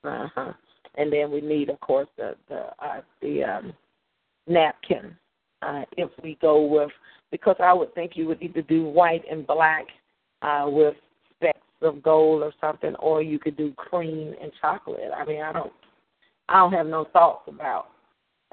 [0.05, 0.53] Uh huh.
[0.99, 3.73] And then we need, of course, the the uh, the um,
[4.47, 5.17] napkin
[5.63, 6.91] uh, if we go with
[7.31, 9.87] because I would think you would either do white and black
[10.43, 10.95] uh, with
[11.35, 15.11] specks of gold or something, or you could do cream and chocolate.
[15.15, 15.73] I mean, I don't,
[16.49, 17.89] I don't have no thoughts about,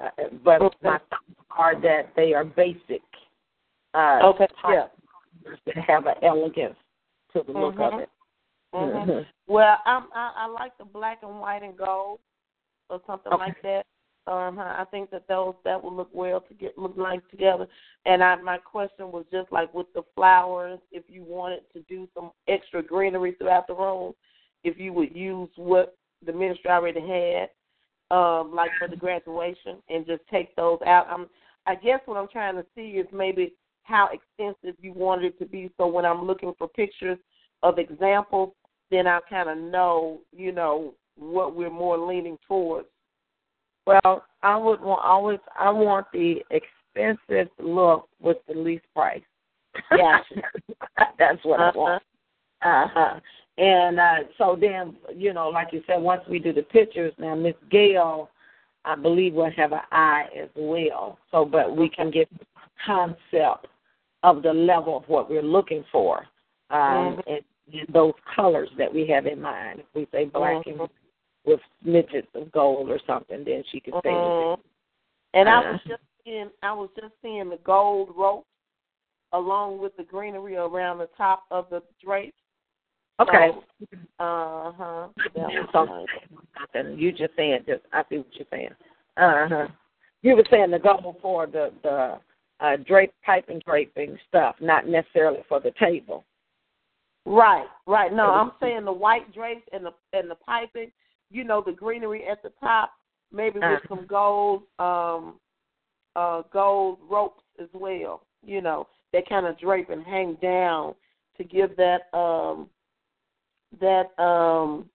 [0.02, 0.08] uh,
[0.44, 1.14] but my thoughts
[1.56, 3.02] are that they are basic.
[3.94, 4.90] Uh, Okay, type
[5.66, 6.76] That have an elegance
[7.32, 8.02] to the look of Mhm.
[8.02, 8.08] it.
[8.74, 9.06] Mhm.
[9.06, 9.26] Mhm.
[9.46, 12.20] Well, I'm, I I like the black and white and gold
[12.90, 13.44] or something Okay.
[13.44, 13.86] like that.
[14.26, 17.68] Um, I think that those that will look well to get look nice together.
[18.06, 22.08] And I my question was just like with the flowers, if you wanted to do
[22.14, 24.14] some extra greenery throughout the room,
[24.62, 27.50] if you would use what the ministry already had,
[28.10, 31.06] um, like for the graduation, and just take those out.
[31.08, 31.28] I'm
[31.66, 35.46] I guess what I'm trying to see is maybe how extensive you wanted it to
[35.46, 35.70] be.
[35.76, 37.18] So when I'm looking for pictures
[37.62, 38.52] of examples,
[38.90, 42.88] then I kind of know, you know, what we're more leaning towards.
[43.86, 45.40] Well, I would want always.
[45.58, 49.22] I want the expensive look with the least price.
[49.90, 50.42] Gotcha.
[51.18, 51.78] That's what I Uh-huh.
[51.78, 52.02] want.
[52.62, 53.20] Uh huh.
[53.56, 57.34] And uh, so then, you know, like you said, once we do the pictures, now
[57.34, 58.30] Miss Gail,
[58.84, 61.18] I believe will have an eye as well.
[61.30, 62.28] So, but we can get
[62.84, 63.68] concept
[64.24, 66.26] of the level of what we're looking for,
[66.70, 67.40] um, and, and
[67.92, 69.80] those colors that we have in mind.
[69.80, 70.80] If we say black and
[71.44, 74.10] with midgets of gold or something, then she could say.
[74.10, 74.60] Mhm.
[75.34, 75.88] And I was Uh.
[75.88, 78.46] just seeing, I was just seeing the gold rope
[79.32, 82.40] along with the greenery around the top of the drapes.
[83.20, 83.50] Okay.
[84.18, 85.08] Uh huh.
[85.34, 86.08] Was
[86.74, 86.98] nice.
[86.98, 88.74] You just saying just I see what you're saying.
[89.16, 89.68] Uh huh.
[90.22, 92.20] You were saying the gold for the the
[92.60, 96.24] uh, drape pipe and draping stuff, not necessarily for the table.
[97.26, 98.12] Right, right.
[98.12, 100.92] No, I'm saying the white drapes and the and the piping.
[101.30, 102.92] You know, the greenery at the top,
[103.32, 103.88] maybe with Uh-huh.
[103.88, 105.40] some gold, um,
[106.16, 108.26] uh, gold ropes as well.
[108.42, 110.94] You know, they kind of drape and hang down
[111.38, 112.68] to give that um,
[113.80, 114.90] that um,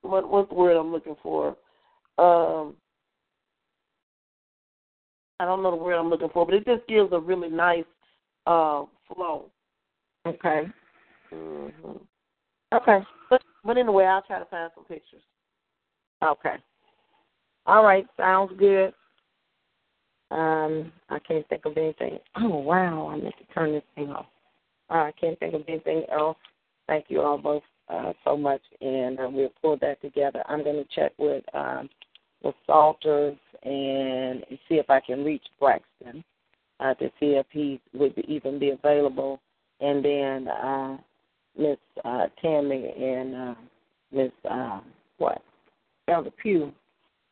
[0.00, 1.56] what what's the word I'm looking for?
[2.18, 2.74] Um,
[5.40, 7.84] I don't know the word I'm looking for, but it just gives a really nice
[8.46, 9.50] uh, flow.
[10.26, 10.66] Okay.
[11.34, 11.96] Hmm
[12.72, 12.98] Okay.
[13.30, 15.22] But but anyway, I'll try to find some pictures.
[16.22, 16.56] Okay.
[17.66, 18.06] All right.
[18.16, 18.92] Sounds good.
[20.30, 22.18] Um, I can't think of anything.
[22.36, 23.08] Oh wow!
[23.08, 24.26] I meant to turn this thing off.
[24.90, 26.36] Uh, I can't think of anything else.
[26.86, 30.42] Thank you all both uh, so much, and uh, we'll pull that together.
[30.48, 31.88] I'm going to check with um,
[32.42, 36.24] with Salters and see if I can reach Braxton
[36.80, 39.40] uh, to see if he would even be available,
[39.80, 40.96] and then uh,
[41.56, 43.54] Miss uh, Tammy and uh,
[44.12, 44.80] Miss uh,
[45.18, 45.42] what
[46.08, 46.72] Elder Pugh.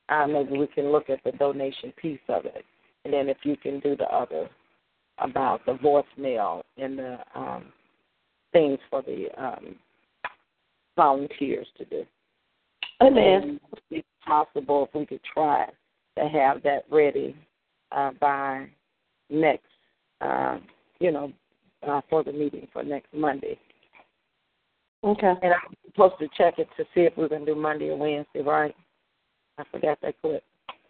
[0.09, 2.65] Uh, maybe we can look at the donation piece of it,
[3.05, 4.49] and then if you can do the other
[5.19, 7.65] about the voicemail and the um,
[8.53, 9.77] things for the um,
[10.97, 12.05] volunteers to do.
[13.01, 13.43] Amen.
[13.43, 13.61] And
[13.91, 15.67] If possible, if we could try
[16.19, 17.35] to have that ready
[17.91, 18.69] uh, by
[19.31, 19.65] next,
[20.21, 20.59] uh,
[21.01, 21.33] you know,
[21.87, 23.59] uh, for the meeting for next Monday.
[25.05, 25.35] Okay.
[25.43, 27.97] And I'm supposed to check it to see if we're going to do Monday or
[27.97, 28.75] Wednesday, right?
[29.59, 30.45] I forgot that clip.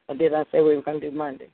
[0.09, 1.49] Or did I say we were going to do Monday?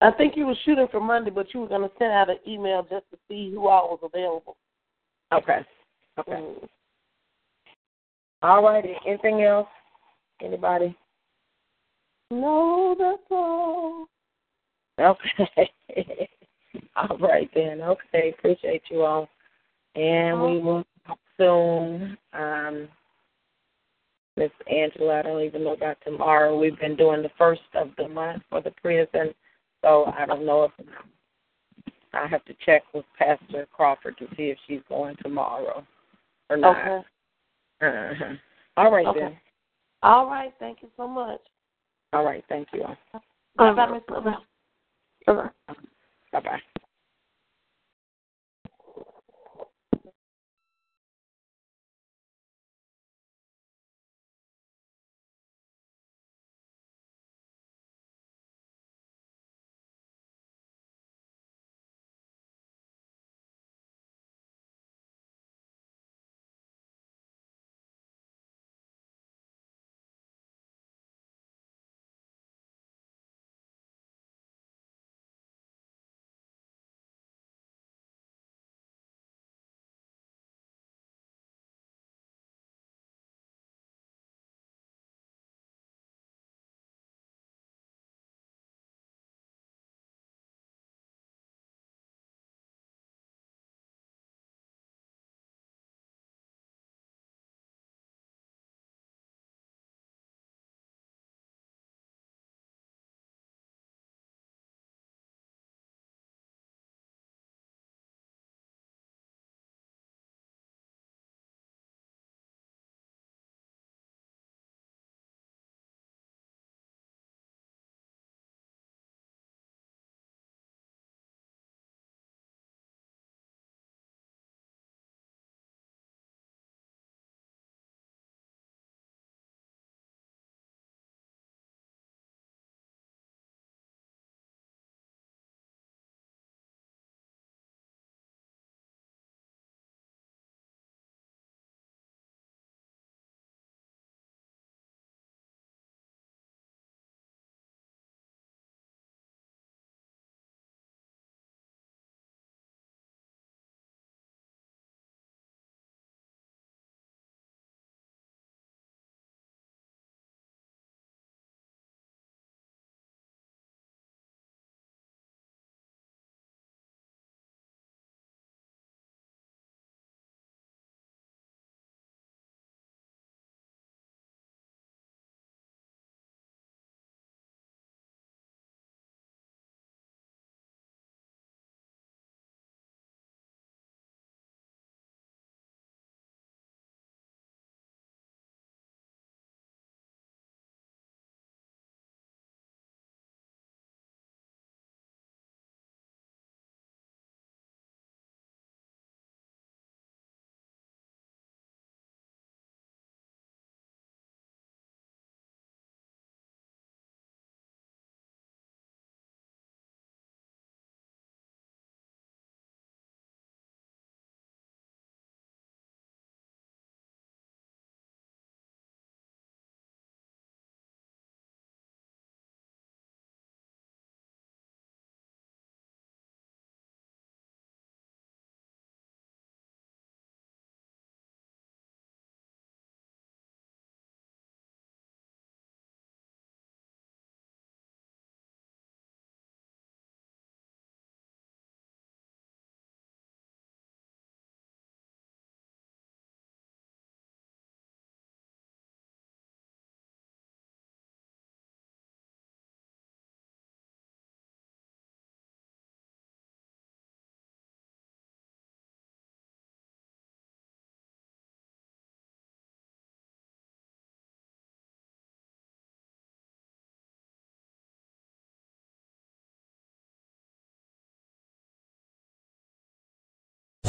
[0.00, 2.36] I think you were shooting for Monday, but you were going to send out an
[2.46, 4.56] email just to see who all was available.
[5.32, 5.60] Okay.
[6.18, 6.32] Okay.
[6.32, 6.68] Mm.
[8.42, 8.94] All righty.
[9.06, 9.68] Anything else?
[10.42, 10.94] Anybody?
[12.30, 14.06] No, that's all.
[15.00, 15.70] Okay.
[16.96, 17.80] all right then.
[17.80, 18.34] Okay.
[18.38, 19.28] Appreciate you all.
[19.94, 22.18] And we will talk soon.
[22.32, 22.88] Um,
[24.36, 26.58] Miss Angela, I don't even know about tomorrow.
[26.58, 29.32] We've been doing the first of the month for the prison,
[29.82, 30.72] so I don't know if
[32.12, 35.84] I have to check with Pastor Crawford to see if she's going tomorrow
[36.50, 36.76] or not.
[36.78, 37.06] Okay.
[37.80, 38.34] Uh-huh.
[38.76, 39.20] All right Okay.
[39.20, 39.36] then.
[40.02, 40.52] All right.
[40.58, 41.40] Thank you so much.
[42.12, 42.44] All right.
[42.48, 42.84] Thank you.
[43.56, 44.24] Bye bye, Miss Love.
[45.26, 45.50] Bye
[46.32, 46.60] bye.